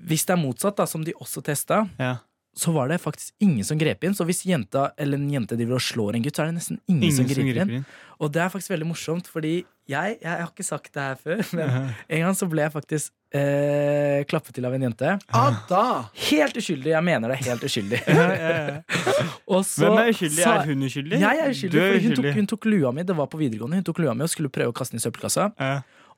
[0.00, 2.14] hvis det er motsatt, da, som de også testa, Ja.
[2.56, 4.14] så var det faktisk ingen som grep inn.
[4.16, 6.80] Så hvis jenta eller en jente driver og slår en gutt, så er det nesten
[6.88, 7.84] ingen, som griper inn.
[8.20, 9.58] Og det er faktisk veldig morsomt, fordi
[9.90, 13.12] jeg, jeg, har ikke sagt det her før, men en gang så ble jeg faktisk
[13.36, 15.14] eh, klappet til av en jente.
[15.40, 15.84] Ada!
[16.28, 16.92] Helt uskyldig.
[16.94, 18.02] Jeg mener det er helt uskyldig.
[18.20, 18.80] Ja, ja, ja.
[19.54, 20.42] Og så Hvem er uskyldig?
[20.42, 21.22] Så, Er hun uskyldig?
[21.22, 23.06] Jeg er uskyldig, er hun tok, hun tok lua mi.
[23.06, 23.80] Det var på videregående.
[23.80, 25.50] Hun tok lua mi og skulle prøve å kaste den i søppelkassa.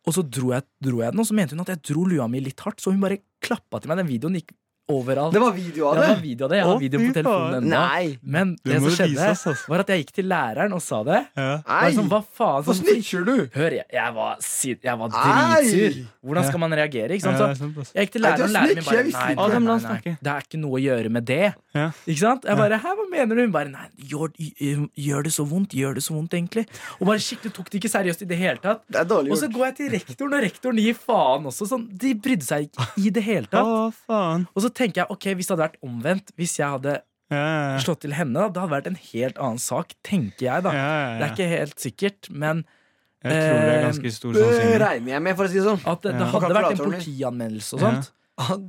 [0.02, 2.26] Og så dro jeg, dro jeg den, og så mente hun at jeg dro lua
[2.30, 2.82] mi litt hardt.
[2.82, 4.02] Så hun bare klappa til meg.
[4.02, 4.52] Den videoen gikk
[4.90, 5.32] overalt.
[5.32, 6.14] Det var video av ja, det det?
[6.16, 6.56] var video av det.
[6.58, 7.62] Jeg har Å, videoen på telefonen faen.
[7.62, 7.70] ennå.
[7.70, 8.18] Nei!
[8.22, 10.82] Men Det det må som skjedde, vise oss, var at jeg gikk til læreren og
[10.82, 11.20] sa det.
[11.38, 11.50] Ja.
[11.68, 11.92] Nei!
[11.96, 12.64] sånn, hva faen?
[12.66, 13.34] Sånn, snitcher du?
[13.54, 15.98] hør, jeg, jeg var, si- jeg var dritsur.
[16.22, 17.16] Hvordan skal man reagere?
[17.16, 17.38] Ikke sant?
[17.38, 19.40] Så sant, jeg gikk til Nei, læreren, og læreren min snitcher, bare visste nei, ikke.
[19.42, 20.16] nei, Adam, la nei, oss nei, snakke.
[20.22, 21.40] det er ikke noe å gjøre med det.
[21.72, 21.86] Ja.
[22.06, 22.44] Ikke sant?
[22.52, 23.42] Jeg bare, Hæ, hva mener du?
[23.46, 24.32] Hun bare nei, gjør,
[25.06, 25.72] gjør det så vondt?
[25.78, 26.66] Gjør det så vondt, egentlig?
[27.00, 28.82] Og bare skikkelig tok det ikke seriøst i det hele tatt.
[28.92, 29.56] Det er dårlig Og så gjort.
[29.56, 31.68] går jeg til rektoren, og rektoren gir faen også.
[31.72, 33.64] Sånn, de brydde seg ikke i det hele tatt.
[33.66, 34.46] Å, faen.
[34.54, 36.98] Og så tenker jeg, ok, hvis det hadde vært omvendt, hvis jeg hadde
[37.32, 37.80] Ja, ja, ja.
[37.80, 40.72] slått til henne, da, det hadde vært en helt annen sak, tenker jeg, da.
[40.76, 41.18] Ja, ja, ja.
[41.18, 42.64] Det er ikke helt sikkert, men
[43.22, 44.82] Jeg tror det er eh, ganske stor sannsynlighet.
[44.82, 45.80] regner jeg med, for å si det sånn.
[45.94, 47.92] at det, det hadde vært en politianmeldelse og Ja.
[47.94, 48.10] sånt.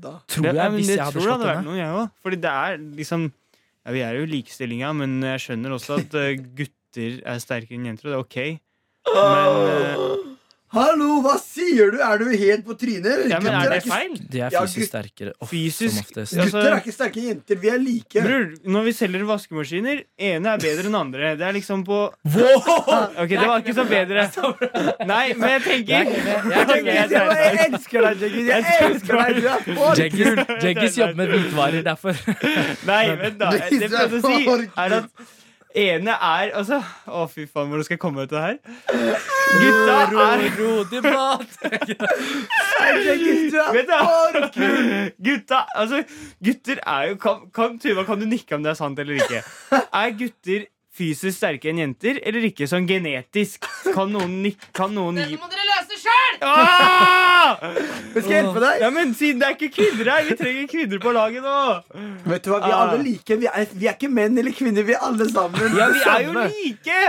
[0.03, 0.11] Da.
[0.29, 1.63] Tror jeg, hvis jeg hadde slått henne.
[1.65, 2.09] noe, jeg òg.
[2.21, 3.23] Fordi det er liksom
[3.83, 7.87] ja, Vi er jo likestillinga, men jeg skjønner også at eh, gutter er sterkere enn
[7.89, 8.59] jenter, og det er ok.
[9.15, 10.32] Men,
[10.73, 11.99] Hallo, hva sier du?
[12.01, 13.05] Er du helt på trynet?
[13.05, 13.27] eller?
[13.29, 14.15] ja, men er det feil?
[14.33, 16.13] De er fysisk sterkere of, Fysisk-.
[16.15, 17.59] Gutter er ikke sterke jenter.
[17.61, 18.23] Vi er like.
[18.25, 21.33] Bror, når vi selger vaskemaskiner, ene er bedre enn andre.
[21.37, 24.25] Det er liksom på Ok, det var ikke så bedre.
[25.13, 28.49] Nei, men jeg tenker Jeg tenker- Jeg, jeg elsker deg, Jeggis.
[28.49, 29.31] Jeg elsker deg.
[29.37, 32.17] Du er Jeggis jobber med hvitvarer, derfor.
[32.89, 33.53] Nei, vent da.
[33.53, 35.39] Det jeg prøvde å si, er at
[35.75, 38.57] ene er Altså, å fy faen, hvordan skal jeg komme ut av det her?
[39.61, 40.43] Gutta er er
[43.73, 43.87] Vet
[44.55, 44.67] du.
[45.29, 46.03] Gutta, altså
[46.43, 49.43] Gutter er jo Kan, kan, Tuva, kan du nikke om det er sant eller ikke?
[49.79, 53.65] Er gutter fysisk sterke enn jenter, eller ikke sånn genetisk?
[53.95, 54.69] Kan noen, nikke?
[54.77, 55.37] kan noen gi
[56.43, 57.23] sjøl!
[57.43, 57.57] ah!
[58.13, 58.81] Skal jeg hjelpe deg?
[58.83, 61.57] Ja, men siden det er ikke kvinner her, vi trenger kvinner på laget nå.
[62.29, 63.37] Vet du hva, Vi er alle like.
[63.41, 64.87] Vi er, vi er ikke menn eller kvinner.
[64.87, 65.77] Vi er alle sammen.
[65.79, 66.99] Ja, vi er jo like!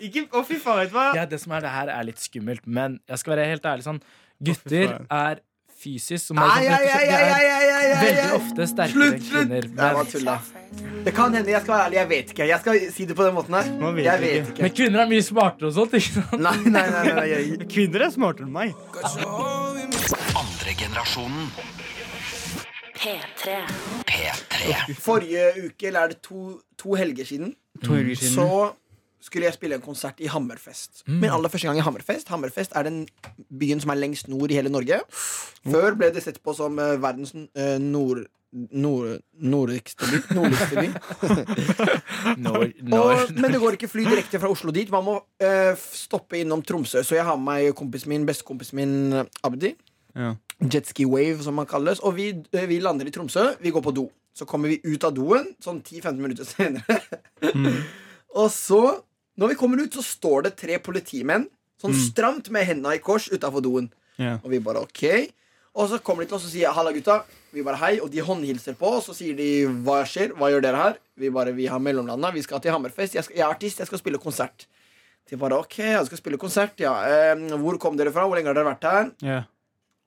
[0.00, 1.08] Ikke, å, fy faen, vet du hva?
[1.18, 3.88] Ja, det som er det her, er litt skummelt, men jeg skal være helt ærlig
[3.88, 4.02] sånn
[4.42, 5.42] Gutter er
[5.82, 9.14] fysisk som nei, er, ai, ai, ai, ai, ai, ai, ai, veldig ofte sterkere Slutt,
[9.14, 9.48] enn slutt!
[9.48, 9.68] kvinner.
[9.96, 10.36] Men, tulla.
[11.04, 11.50] Det kan hende.
[11.52, 12.46] Jeg skal være ærlig, jeg vet ikke.
[12.48, 13.70] Jeg skal si det på den måten her.
[13.96, 14.62] Vet Jeg vet ikke.
[14.62, 15.96] men kvinner er mye smartere og sånt.
[15.98, 16.40] Ikke sant?
[16.40, 18.74] Nei, nei, nei, nei, nei, jeg- Kvinner er smartere enn meg.
[20.42, 21.50] Andre generasjonen
[23.02, 23.56] P3.
[24.06, 24.94] P3.
[25.02, 27.54] Forrige uke, eller er det to, to helger siden,
[27.84, 28.36] To helger siden.
[28.36, 28.72] så
[29.22, 31.04] skulle jeg spille en konsert i Hammerfest.
[31.06, 32.28] Min aller første gang i Hammerfest.
[32.32, 33.02] Hammerfest er den
[33.48, 35.00] byen som er lengst nord i hele Norge.
[35.62, 38.26] Før ble det sett på som uh, verdens uh, nord...
[38.52, 40.18] Nord, nordligste by.
[40.36, 40.90] Nordligste by.
[42.44, 42.66] Når,
[42.98, 44.92] Og, men det går ikke fly direkte fra Oslo dit.
[44.92, 47.00] Man må uh, stoppe innom Tromsø.
[47.00, 49.72] Så jeg har med meg kompisen min, bestekompisen min Abdi.
[50.12, 50.34] Ja.
[50.60, 52.02] Jetski Wave, som man kalles.
[52.04, 53.54] Og vi, vi lander i Tromsø.
[53.60, 54.10] Vi går på do.
[54.36, 57.00] Så kommer vi ut av doen sånn 10-15 minutter senere.
[58.40, 58.82] og så,
[59.38, 61.46] når vi kommer ut, så står det tre politimenn
[61.82, 63.88] sånn stramt med hendene i kors utafor doen.
[64.20, 64.38] Yeah.
[64.44, 65.32] Og vi bare ok.
[65.72, 67.24] Og så kommer de til oss og sier 'halla, gutta'.
[67.52, 69.08] Vi bare hei, og de håndhilser på oss.
[69.08, 70.98] Og så sier de 'hva skjer', 'hva gjør dere her'?
[71.16, 73.14] Vi bare 'vi har mellomlanda, vi skal til Hammerfest'.
[73.14, 74.66] Jeg, skal, jeg er artist, jeg skal spille konsert.
[75.30, 76.92] De bare 'ok, jeg skal spille konsert', ja.
[77.32, 78.26] Eh, hvor kom dere fra?
[78.26, 79.10] Hvor lenge har dere vært her?
[79.22, 79.42] Yeah.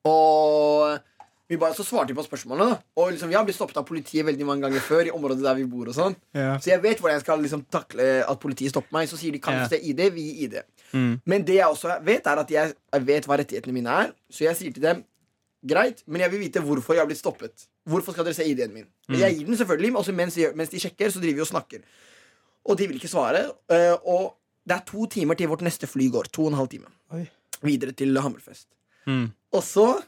[0.06, 1.00] Og
[1.50, 2.70] vi bare, så svarte de på spørsmålene.
[2.70, 5.06] da Og liksom, Vi har blitt stoppet av politiet veldig mange ganger før.
[5.06, 6.58] I området der vi bor og sånn Ja.
[6.58, 9.08] Så jeg vet hvordan jeg skal liksom takle at politiet stopper meg.
[9.10, 10.56] Så sier de kan se ID, vi gir ID.
[10.94, 11.22] Mm.
[11.26, 14.14] Men det jeg også vet, er at jeg, jeg vet hva rettighetene mine er.
[14.32, 15.04] Så jeg sier til dem
[15.66, 17.68] greit, men jeg vil vite hvorfor jeg har blitt stoppet.
[17.90, 18.88] Hvorfor skal dere se ID-en min?
[19.08, 21.48] Men Jeg gir den selvfølgelig, men også mens mens de sjekker, så driver vi og
[21.48, 21.80] snakker.
[22.66, 23.52] Og de vil ikke svare.
[23.70, 24.36] øh, Og
[24.68, 26.24] det er to timer til vårt neste fly går.
[26.34, 26.86] To og en halv time.
[27.14, 27.28] Oi.
[27.62, 28.68] Videre til Hammerfest.
[29.06, 29.32] Mm.
[29.54, 30.02] Og så,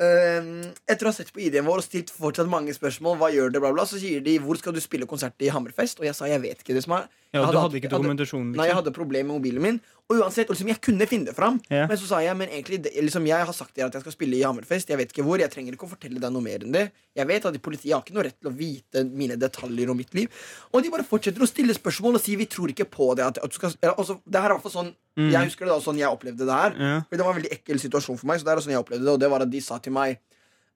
[0.00, 3.52] øhm, etter å ha sett på ID-en vår og stilt fortsatt mange spørsmål, Hva gjør
[3.54, 6.00] det, bla bla, så sier de hvor skal du spille konsert i Hammerfest.
[6.00, 6.74] Og jeg sa jeg vet ikke.
[6.74, 7.04] det som er
[7.34, 8.56] ja, Jeg du hadde- hadde ikke dokumentasjonen liksom.
[8.56, 8.84] Nei, jeg Liksom.
[8.84, 9.80] hadde problemer med mobilen min.
[10.10, 11.60] Og uansett, og liksom, Jeg kunne finne det fram.
[11.72, 11.88] yeah.
[11.88, 14.12] Men så sa jeg men egentlig, det- liksom, jeg har sagt dere at jeg skal
[14.12, 14.88] spille i Hammerfest.
[14.88, 16.92] Jeg vet ikke hvor, jeg trenger ikke å fortelle deg noe mer enn det.
[17.16, 20.12] Jeg vet at Politiet har ikke noe rett til å vite mine detaljer om mitt
[20.14, 20.28] liv.
[20.74, 23.24] Og de bare fortsetter å stille spørsmål og si vi tror ikke på det.
[23.24, 25.30] At, at du skal, altså, det her er hvert fall sånn Mm.
[25.30, 26.72] Jeg husker det da sånn jeg opplevde det her.
[26.74, 27.02] Yeah.
[27.08, 28.40] For det var en veldig ekkel situasjon for meg.
[28.40, 30.18] Så det er sånn jeg opplevde det Og det var at de sa til meg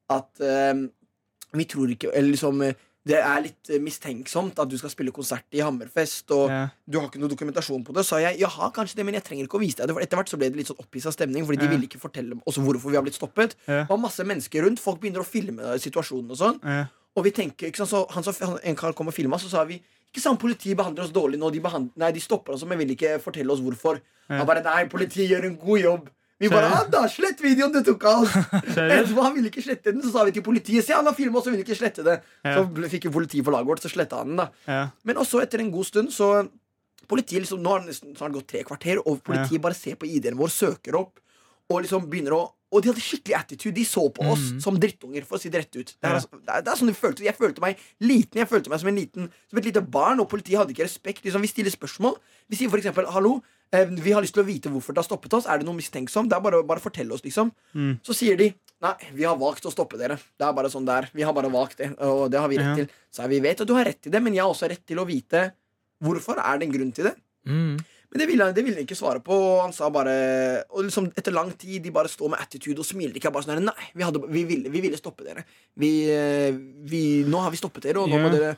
[0.09, 0.87] at uh,
[1.59, 2.62] vi tror ikke Eller liksom
[3.09, 6.68] det er litt eh, mistenksomt at du skal spille konsert i Hammerfest, og Ja.
[6.84, 8.04] du har ikke noe dokumentasjon på det.
[8.04, 9.94] Så sa jeg jaha, kanskje det, men jeg trenger ikke å vise deg det.
[9.96, 12.36] For etter hvert så ble det litt sånn opphissa stemning, fordi de ville ikke fortelle
[12.44, 13.56] oss hvorfor vi har blitt stoppet.
[13.66, 13.84] Ja.
[13.84, 16.61] Det var masse mennesker rundt, folk begynner å filme situasjonen og sånn.
[17.16, 19.64] Og vi tenker, ikke sant, så han, han, En kar kom og filma, så sa
[19.64, 21.50] vi ikke sant, politiet behandler oss dårlig nå.
[21.52, 21.61] De,
[21.96, 24.00] nei, de stopper oss, men vil ikke fortelle oss hvorfor.
[24.28, 26.09] Han bare nei, politiet gjør en god jobb.
[26.39, 28.36] Vi bare ah, da, slett videoen du tok av oss.
[28.76, 31.41] Etterpå, han ville ikke slette den, så sa vi til politiet Se, han har filma
[31.41, 32.20] og ville ikke slette det.
[32.47, 32.55] Ja.
[32.61, 34.43] Så fikk jo politiet for laget vårt, så sletta han den.
[34.45, 34.84] da Ja.
[35.09, 36.49] Men også etter en god stund så
[37.09, 40.36] Politiet liksom, Nå har det snart gått tre kvarter, og politiet bare ser på ID-en
[40.36, 41.22] vår, søker opp,
[41.72, 43.72] og liksom begynner å Og de hadde skikkelig attitude.
[43.78, 45.89] De så på oss som drittunger, for å si det rett ut.
[45.89, 46.18] Det er, Ja.
[46.18, 47.24] altså, det er, det er sånn de følte.
[47.24, 48.43] Jeg følte meg liten.
[48.43, 51.24] Jeg følte meg som, en liten, som et lite barn, og politiet hadde ikke respekt.
[51.24, 52.18] Liksom, vi stiller spørsmål.
[52.53, 53.41] Vi sier for eksempel 'hallo'.
[53.72, 55.46] Eh, vi har lyst til å vite hvorfor det har stoppet oss.
[55.50, 56.30] Er det noe mistenksomt?
[56.30, 57.50] Det er bare, bare fortell oss, liksom.
[57.74, 57.98] Mm.
[58.06, 60.14] Så sier de Nei, vi har valgt å stoppe dere.
[60.38, 61.08] Det er bare sånn der.
[61.10, 62.74] Vi har bare valgt det, og det har vi rett Ja.
[62.78, 62.86] til.
[63.10, 65.00] Så vi vet at du har rett til det, men jeg har også rett til
[65.02, 65.52] å vite
[66.00, 66.38] hvorfor.
[66.38, 67.16] Er det en grunn til det?
[67.44, 67.74] Mm.
[67.74, 69.34] Men det ville han det ville han ikke svare på.
[69.34, 72.86] Og han sa bare Og liksom etter lang tid de bare står med attitude og
[72.86, 73.32] smiler ikke.
[73.32, 75.44] Bare sånn Nei, vi, hadde, vi, ville, vi ville stoppe dere.
[75.76, 76.52] Vi, eh,
[76.86, 78.56] vi, nå har vi stoppet dere, og nå må dere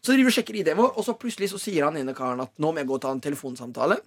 [0.00, 2.50] Så driver og sjekker ID-en vår, og så plutselig så sier han ene karen at
[2.56, 4.00] nå må jeg gå og ta en telefonsamtale.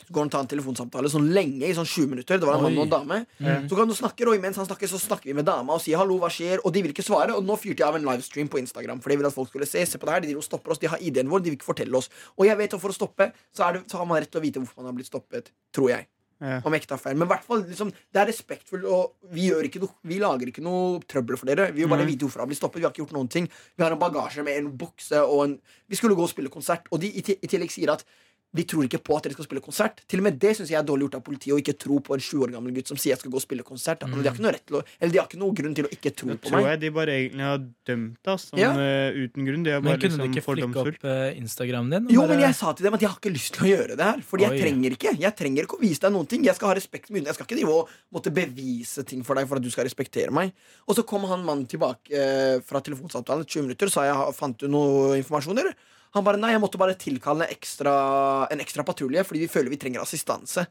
[0.00, 2.40] Så går han og tar en telefonsamtale sånn lenge, i sånn 20 minutter.
[2.40, 3.20] Det var en mann og en dame.
[3.38, 3.68] Mm.
[3.70, 6.00] Så kan du snakke, og imens han snakker, så snakker vi med dama og sier
[6.00, 6.64] hallo, hva skjer?
[6.64, 7.36] Og de vil ikke svare.
[7.36, 9.68] Og nå fyrte jeg av en livestream på Instagram, for de vil at folk skulle
[9.70, 9.84] se.
[9.88, 11.96] Se på det her, De stopper oss, de har ID-en vår, de vil ikke fortelle
[11.96, 12.10] oss.
[12.38, 14.46] Og jeg vet at for å stoppe, så, det, så har man rett til å
[14.46, 15.52] vite hvorfor man har blitt stoppet.
[15.74, 16.08] Tror jeg.
[16.40, 16.62] Ja.
[16.64, 17.18] Om ekte affære.
[17.20, 21.36] Men hvert fall, liksom, det er respektfullt, og vi, noe, vi lager ikke noe trøbbel
[21.36, 21.68] for dere.
[21.74, 22.12] Vi vil bare mm.
[22.14, 22.80] vite hvorfor han blir stoppet.
[22.80, 23.48] Vi har ikke gjort noen ting.
[23.76, 25.58] Vi har en bagasje med en bukse og en
[25.90, 28.06] Vi skulle gå og spille konsert, og de i, i tillegg sier at
[28.50, 30.00] vi tror ikke på at dere skal spille konsert.
[30.10, 32.16] Til og med det synes jeg er dårlig gjort av politiet å ikke tro på
[32.16, 34.02] en sju år gammel gutt som sier jeg skal gå og spille konsert.
[34.02, 34.16] Mm.
[34.18, 35.90] de har ikke noe rett til å Eller de har ikke noe grunn til å
[35.94, 38.70] ikke tro Da på tror jeg de bare egentlig har dømt deg sånn, Ja.
[38.74, 39.62] eh, uten grunn.
[39.62, 42.08] De er Men kunne du liksom ikke flikke opp uh, Instagramen din?
[42.10, 43.96] Jo, bare- men jeg sa til dem at jeg har ikke lyst til å gjøre
[43.96, 44.18] det her.
[44.26, 46.42] Fordi jeg trenger ikke Jeg trenger ikke å vise deg noen ting.
[46.44, 49.46] Jeg skal ha respekt med Jeg skal ikke drive og måtte bevise ting for deg
[49.46, 50.52] for at du skal respektere meg.
[50.88, 54.66] Og så kom han mannen tilbake uh, fra telefonsamtalen 20 minutter, sa jeg fant du
[54.66, 55.74] noe informasjon, eller?
[56.16, 57.92] Han bare nei, jeg måtte bare tilkalle ekstra,
[58.50, 60.66] en ekstra patrulje fordi vi føler vi trenger assistanse.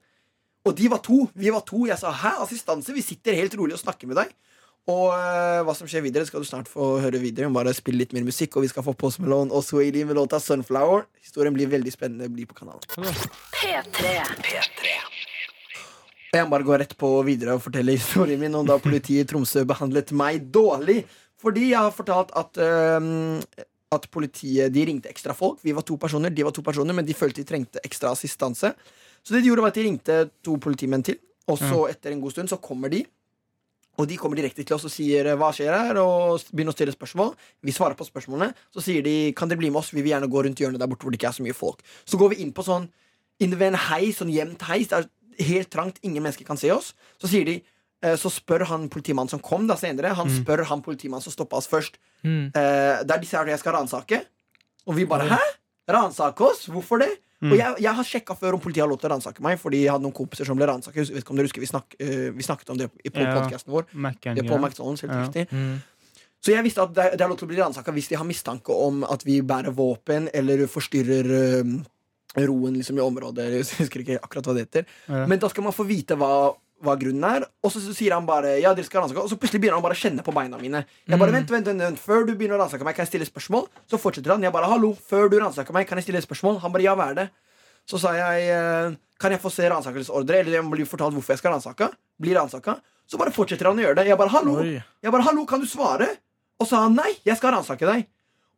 [0.68, 1.24] Og de var to.
[1.40, 1.86] Vi var to.
[1.88, 2.94] Jeg sa hæ, assistanse?
[2.96, 4.34] Vi sitter helt rolig og snakker med deg.
[4.90, 7.46] Og eh, hva som skjer videre, skal du snart få høre videre.
[7.46, 10.04] Vi må Bare spille litt mer musikk, og vi skal få Post Malone og Swaley
[10.08, 11.06] med låta Sunflower.
[11.24, 12.30] Historien blir veldig spennende.
[12.34, 12.84] Bli på kanalen.
[13.56, 14.18] P3.
[16.30, 19.26] Og jeg må bare gå rett på videre og fortelle historien min om da politiet
[19.26, 21.04] i Tromsø behandlet meg dårlig.
[21.40, 23.48] Fordi jeg har fortalt at, øhm,
[23.96, 25.62] at politiet de ringte ekstra folk.
[25.66, 28.74] Vi var to personer, de var to personer, men de følte de trengte ekstra assistanse.
[29.24, 31.18] Så det de gjorde var at de ringte to politimenn til,
[31.50, 33.02] og så etter en god stund så kommer de.
[34.00, 36.94] Og de kommer direkte til oss og sier hva skjer her, og begynner å stille
[36.96, 37.34] spørsmål.
[37.66, 38.54] Vi svarer på spørsmålene.
[38.72, 40.88] Så sier de kan dere bli med oss, vi vil gjerne gå rundt hjørnet der
[40.88, 41.84] borte hvor det ikke er så mye folk.
[42.08, 42.88] Så går vi inn på sånn
[43.44, 44.88] inn ved en heis, sånn jevnt heis.
[44.92, 46.94] Det er helt trangt, ingen mennesker kan se oss.
[47.20, 47.58] Så sier de
[48.16, 51.68] så spør han politimannen som kom da senere, han spør han politimannen som stoppa oss
[51.68, 51.97] først.
[52.24, 52.52] Mm.
[52.56, 54.22] Eh, det er disse her jeg skal ransake.
[54.88, 55.39] Og vi bare hæ?
[55.91, 56.68] Ransake oss?
[56.72, 57.10] Hvorfor det?
[57.41, 59.86] Og jeg, jeg har sjekka før om politiet har lov til å ransake meg, fordi
[59.86, 61.08] jeg hadde noen kompiser som ble ransaket.
[61.08, 63.32] Jeg vet ikke om dere husker, vi, snak, uh, vi snakket om det på Ja.
[63.38, 63.86] podkasten vår.
[63.93, 64.60] Mac-en, Det er på ja.
[64.60, 65.22] McDonald's, helt Ja.
[65.24, 65.45] riktig.
[65.56, 65.78] Mm.
[66.43, 68.28] Så jeg visste at det, det er lov til å bli ransaka hvis de har
[68.28, 71.32] mistanke om at vi bærer våpen eller forstyrrer
[71.64, 73.47] uh, roen liksom, i området.
[73.56, 74.86] Jeg husker ikke akkurat hva det heter.
[75.08, 75.26] Ja.
[75.26, 76.52] Men da skal man få vite hva,
[76.86, 77.46] hva grunnen er.
[77.64, 79.84] Og så, så sier han bare Ja, dere skal ransake Og så plutselig begynner han
[79.86, 80.84] bare å kjenne på beina mine.
[81.10, 83.28] Jeg bare, vent, vent, vent, vent Før du begynner å ransake meg, kan jeg stille
[83.28, 83.68] spørsmål?
[83.92, 84.46] Så fortsetter han.
[84.46, 86.62] Jeg bare, hallo, før du ransaker meg, kan jeg stille spørsmål?
[86.64, 87.28] Han bare, ja, hva er det?
[87.90, 90.44] Så sa jeg, eh, kan jeg få se ransakelsesordre?
[90.44, 91.90] Eller jeg må bli fortalt hvorfor jeg skal ransake?
[92.22, 92.78] Blir ransaka?
[93.10, 94.08] Så bare fortsetter han å gjøre det.
[94.12, 94.78] Jeg bare, hallo, Oi.
[94.78, 96.12] jeg bare, hallo, kan du svare?
[96.62, 98.06] Og sa han nei, jeg skal ransake deg.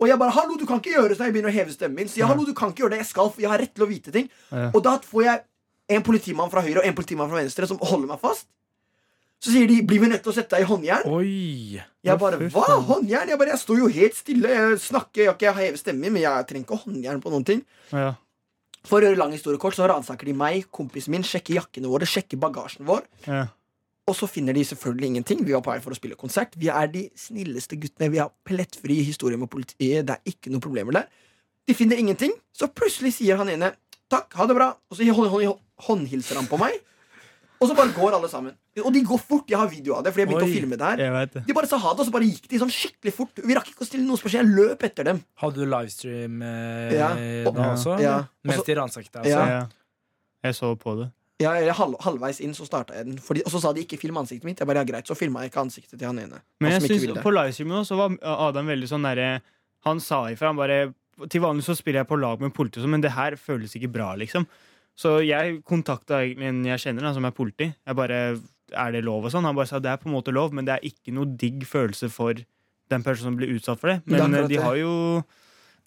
[0.01, 1.17] Og jeg bare, hallo, du kan ikke gjøre det.
[1.19, 2.09] Så jeg begynner å heve stemmen min.
[2.09, 3.03] Så jeg, hallo, du kan ikke gjøre det.
[3.03, 4.27] Jeg skal, jeg har rett til å vite ting.
[4.49, 4.71] Ja.
[4.73, 5.43] Og da får jeg
[5.95, 8.47] en politimann fra høyre og en politimann fra venstre som holder meg fast.
[9.41, 11.07] Så sier de, blir vi nødt til å sette deg i håndjern?
[11.09, 11.79] Oi.
[12.05, 12.65] Jeg bare, hva?
[12.85, 13.31] Håndjern?
[13.31, 14.51] Jeg bare, jeg står jo helt stille.
[14.53, 17.63] Jeg snakker, jeg har ikke hevet stemmen men jeg trenger ikke håndjern på noen ting.
[17.89, 18.11] Ja.
[18.85, 22.05] For å gjøre lang historie kort, så ransaker de meg, kompisen min, sjekker jakkene våre,
[22.09, 23.01] sjekker bagasjen vår.
[23.25, 23.47] Ja.
[24.09, 25.41] Og så finner de selvfølgelig ingenting.
[25.45, 26.53] Vi var på vei for å spille konsert.
[26.59, 28.09] Vi er de snilleste guttene.
[28.13, 30.05] Vi har plettfri historie med politiet.
[30.05, 31.09] Det er ikke noen problemer der.
[31.69, 32.33] De finner ingenting.
[32.53, 33.73] Så plutselig sier han ene
[34.11, 34.71] takk, ha det bra.
[34.89, 36.79] Og så hånd, hånd, håndhilser han på meg.
[37.61, 38.55] Og så bare går alle sammen.
[38.81, 39.45] Og de går fort.
[39.51, 40.49] Jeg har video av det, fordi jeg begynte Oi.
[40.49, 41.25] å filme det her.
[41.29, 41.43] Det.
[41.45, 43.37] De bare sa ha det, og så bare gikk de sånn skikkelig fort.
[43.45, 44.39] Vi rakk ikke å stille noen spørsmål.
[44.41, 45.19] Jeg løp etter dem.
[45.43, 47.09] Hadde du livestream eh, Ja.
[47.13, 47.67] da Ja.
[47.75, 47.99] også?
[48.01, 48.15] Ja.
[48.43, 49.25] Mens Også- de ransaket deg?
[49.29, 49.37] Ja.
[49.37, 49.51] Altså?
[49.51, 49.67] Ja.
[50.49, 51.11] Jeg så på det.
[51.41, 53.17] Ja, jeg, halv, halvveis inn så starta jeg den.
[53.17, 54.57] Fordi, og så sa de ikke film ansiktet mitt.
[54.57, 56.41] Jeg bare, ja greit, Så filma jeg ikke ansiktet til han ene.
[56.59, 58.17] Men jeg synes, på livestreamen også, så var
[58.49, 59.41] Adam veldig sånn derre
[59.85, 60.47] Han sa ifra.
[60.49, 60.93] Han bare
[61.29, 63.91] Til vanlig så spiller jeg på lag med politiet, sånn, men det her føles ikke
[63.91, 64.47] bra, liksom.
[64.97, 67.71] Så jeg kontakta en jeg kjenner, da, som er politi.
[67.87, 68.39] Jeg bare
[68.71, 69.43] Er det lov og sånn?
[69.43, 71.65] Han bare sa det er på en måte lov, men det er ikke noe digg
[71.67, 72.33] følelse for
[72.91, 74.01] den personen som blir utsatt for det.
[74.05, 75.23] Det Men eh, de har jo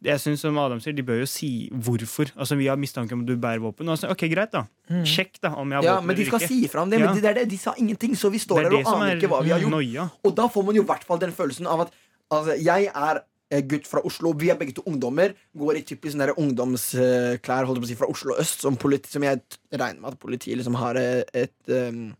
[0.05, 2.29] jeg synes som Adam sier, De bør jo si hvorfor.
[2.37, 3.89] Altså Vi har mistanke om at du bærer våpen.
[3.89, 4.67] Altså, ok, Greit, da.
[5.09, 6.49] Sjekk da om jeg har Ja, våpen men de skal ikke.
[6.51, 7.01] si ifra om det.
[7.01, 7.07] Ja.
[7.13, 9.17] Men det er det, de sa ingenting, så vi står er der og aner er
[9.17, 9.77] ikke hva vi har gjort.
[9.79, 10.09] Nøya.
[10.25, 11.95] Og da får man jo i hvert fall den følelsen av at
[12.31, 13.23] altså, jeg er
[13.63, 14.33] gutt fra Oslo.
[14.33, 15.35] Vi er begge to ungdommer.
[15.57, 19.23] Går i typisk sånne ungdomsklær holdt på å si, fra Oslo øst, som, politi, som
[19.23, 19.41] jeg
[19.73, 22.15] regner med at politiet liksom har eh, et, um,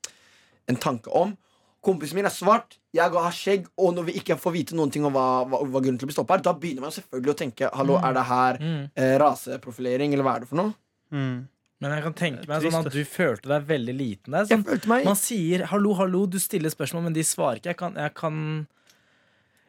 [0.69, 1.37] en tanke om.
[1.85, 5.05] Kompisen min er svart, jeg har skjegg, og når vi ikke får vite noen ting
[5.05, 7.37] om hva, hva, hva grunnen til å bli stoppa er, da begynner man selvfølgelig å
[7.43, 8.85] tenke Hallo, er det her Mm.
[8.97, 10.73] eh, raseprofilering, eller hva er det for noe?
[11.13, 11.49] Mm.
[11.81, 14.47] Men jeg kan tenke meg sånn at du følte deg veldig liten der.
[14.47, 17.75] Jeg Sånn, følte meg man sier 'hallo, hallo', du stiller spørsmål, men de svarer ikke.
[17.75, 18.67] Jeg kan, jeg kan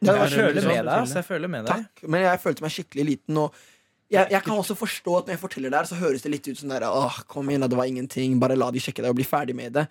[0.04, 0.68] Ja, Jeg føler sånn.
[0.68, 0.92] med deg.
[1.00, 1.74] Altså, jeg føler med deg.
[1.86, 3.36] Takk, men jeg følte meg skikkelig liten.
[3.40, 3.54] Og
[4.12, 6.48] jeg, jeg kan også forstå at når jeg forteller det her, så høres det litt
[6.48, 8.38] ut som der, Åh, kom igjen, det var ingenting.
[8.38, 9.86] Bare la de sjekke deg og bli ferdig med det.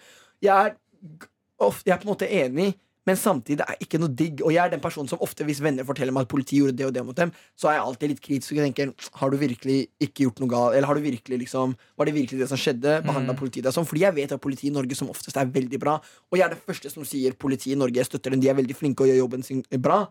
[0.45, 0.76] Jeg er,
[1.24, 1.28] g-
[1.60, 2.76] of- jeg er på en måte enig,
[3.06, 4.41] men samtidig det er ikke noe digg.
[4.41, 6.86] Og jeg er den personen som ofte, hvis venner forteller meg at politiet gjorde det
[6.88, 9.78] og det mot dem, så er jeg alltid litt kritisk og tenker har du virkelig
[10.01, 10.76] ikke gjort noe galt?
[10.76, 13.01] Eller har du virkelig liksom Var det virkelig det som skjedde?
[13.06, 13.86] Behandla politiet deg sånn?
[13.86, 15.99] Fordi jeg vet at politiet i Norge som oftest er veldig bra.
[16.32, 18.58] Og jeg er det første som sier politiet i Norge, jeg støtter dem, de er
[18.58, 20.08] veldig flinke og gjør jobben sin bra.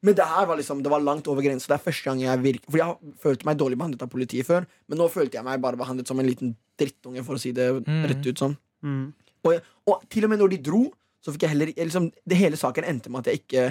[0.00, 1.66] Men det her var liksom Det var langt over grensa.
[1.68, 4.66] Det er første gang jeg virk, For jeg følte meg dårlig behandlet av politiet før,
[4.88, 7.68] men nå følte jeg meg bare behandlet som en liten drittunge, for å si det
[7.84, 8.04] Mm.
[8.06, 8.56] rett ut sånn.
[8.84, 9.12] Mm.
[9.44, 10.92] Og, og til og med når de dro,
[11.24, 13.68] så fikk jeg heller liksom, Det hele saken endte med at jeg ikke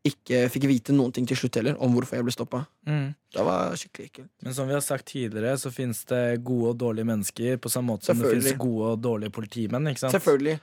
[0.00, 2.62] ikke fikk vite noen ting til slutt heller om hvorfor jeg ble stoppa.
[2.88, 3.10] Mm.
[3.36, 4.28] Det var skikkelig ekkelt.
[4.46, 7.92] Men som vi har sagt tidligere, så finnes det gode og dårlige mennesker på samme
[7.92, 9.90] måte som det fins gode og dårlige politimenn.
[9.92, 10.14] Ikke sant?
[10.16, 10.56] Selvfølgelig.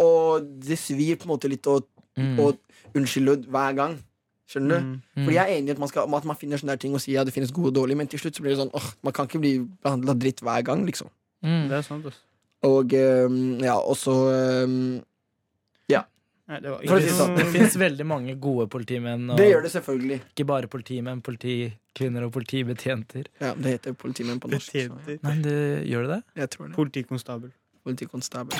[0.00, 1.82] Og det svir på en måte litt å,
[2.18, 2.38] Mm.
[2.40, 2.46] å
[2.96, 3.98] unnskylde hver gang.
[4.48, 4.86] Skjønner du?
[4.86, 4.94] Mm.
[5.20, 5.24] Mm.
[5.26, 7.20] Fordi jeg er enig i at man, skal, at man finner sånne ting og sier
[7.20, 9.12] ja, det finnes gode og dårlige, men til slutt så blir det sånn åh, man
[9.12, 9.52] kan ikke bli
[9.84, 11.12] behandla dritt hver gang, liksom.
[11.44, 11.68] Mm.
[11.68, 12.24] Det er sant, også.
[12.64, 15.04] Og um, ja, og så Ja.
[16.48, 17.36] Nei, det var det.
[17.36, 20.20] Det fins veldig mange gode politimenn, og Det gjør det selvfølgelig.
[20.32, 23.26] ikke bare politimenn, politikvinner og politibetjenter.
[23.40, 24.72] Ja, Det heter politimenn på norsk.
[24.72, 25.18] så betjenter.
[25.22, 25.58] Nei, det,
[25.90, 26.22] gjør det det?
[26.40, 26.74] Jeg tror det.
[26.76, 27.52] Politikonstabel.
[27.84, 28.56] Politikonstabel.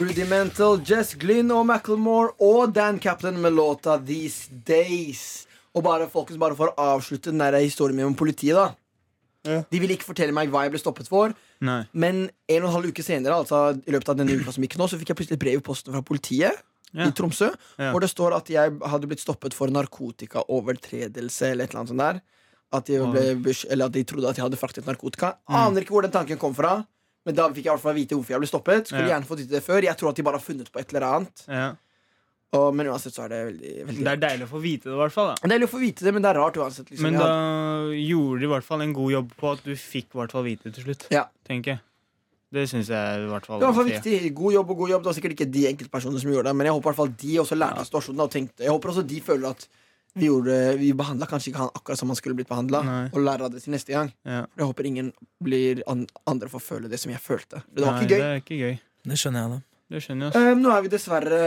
[0.00, 5.46] Rudimental, Jess Glynn og Macclemore og Dan Captain med låta These Days.
[5.74, 8.72] Og bare folkens, bare for å avslutte den der historien min om politiet, da.
[9.44, 9.62] Ja.
[9.70, 11.80] De ville ikke fortelle meg hva jeg ble stoppet for, Nei.
[11.92, 14.76] men en og en halv uke senere, altså i løpet av denne uka som gikk
[14.78, 16.54] nå, så fikk jeg plutselig et brev i posten fra politiet
[16.94, 17.06] Ja.
[17.08, 21.80] i Tromsø, hvor det står at jeg hadde blitt stoppet for narkotikaovertredelse eller et eller
[21.82, 22.20] annet sånt der.
[22.72, 22.98] At de,
[23.42, 25.34] ble, eller at de trodde at jeg hadde fraktet narkotika.
[25.48, 25.56] Mm.
[25.60, 26.78] Aner ikke hvor den tanken kom fra.
[27.26, 28.86] Men da fikk jeg i hvert fall vite hvorfor jeg ble stoppet.
[28.88, 29.12] Skulle Ja.
[29.18, 31.06] gjerne fått vite det før Jeg tror at de bare har funnet på et eller
[31.06, 31.44] annet.
[31.48, 31.74] Ja.
[32.52, 34.92] Og, men uansett så er det veldig, veldig Det er deilig å få vite det,
[34.92, 35.30] i hvert fall.
[35.32, 36.90] da Det er å få vite det, men det er rart uansett.
[36.90, 37.06] Liksom.
[37.06, 37.30] Men da
[37.96, 40.44] gjorde de i hvert fall en god jobb på at du fikk i hvert fall
[40.44, 41.06] vite det til slutt.
[41.14, 41.24] Ja.
[41.48, 41.80] Tenker jeg.
[42.52, 43.62] Det syns jeg i hvert fall.
[43.62, 44.16] det var viktig.
[44.36, 45.04] God jobb og god jobb.
[45.06, 47.14] Det var sikkert ikke de enkeltpersonene som gjorde det, men jeg håper i hvert fall
[47.24, 48.20] de også lærte av situasjonen.
[48.26, 49.64] Og tenkte, jeg håper også de føler at
[50.12, 53.46] vi, gjorde, vi behandla kanskje ikke han akkurat som han skulle blitt behandla, og lærer
[53.46, 54.12] av det til neste gang.
[54.28, 54.42] Ja.
[54.60, 55.08] Jeg håper ingen
[55.40, 57.62] blir an andre får føle det som jeg følte.
[57.72, 58.28] Det var Nei, ikke Det gøy.
[58.28, 58.74] er ikke gøy.
[59.08, 59.71] Det skjønner jeg, da.
[59.92, 60.40] Det skjønner jeg.
[60.40, 61.38] Eh, nå er vi dessverre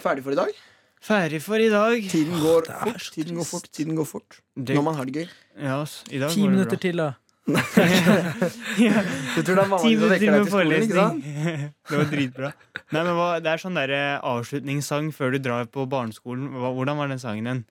[0.00, 0.60] ferdig for i dag.
[1.04, 2.06] Ferdig for i dag.
[2.12, 3.08] Tiden går er fort.
[3.14, 5.28] Tiden går fort, tiden går fort Det, Når man har det gøy.
[5.60, 6.84] ja, ass, i dag Ti går det minutter bra.
[6.84, 7.10] til, da.
[8.84, 9.00] ja,
[9.34, 11.24] Du tror det er mamma som vekker deg til skolen, ikke sant?
[11.90, 12.50] det var dritbra.
[12.92, 16.50] Nei, men hva, Det er sånn der eh, avslutningssang før du drar på barneskolen.
[16.56, 17.62] Hva, hvordan var den sangen igjen?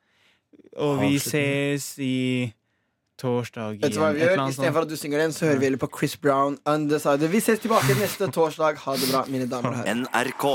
[0.80, 2.16] Og vi ses i
[3.20, 4.42] torsdag Vet du hva vi gjør?
[4.50, 7.28] Istedenfor at du synger den, så hører vi heller på Chris Brown Undecided.
[7.34, 8.80] Vi ses tilbake neste torsdag.
[8.86, 10.02] Ha det bra, mine damer og herrer.
[10.06, 10.46] NRK.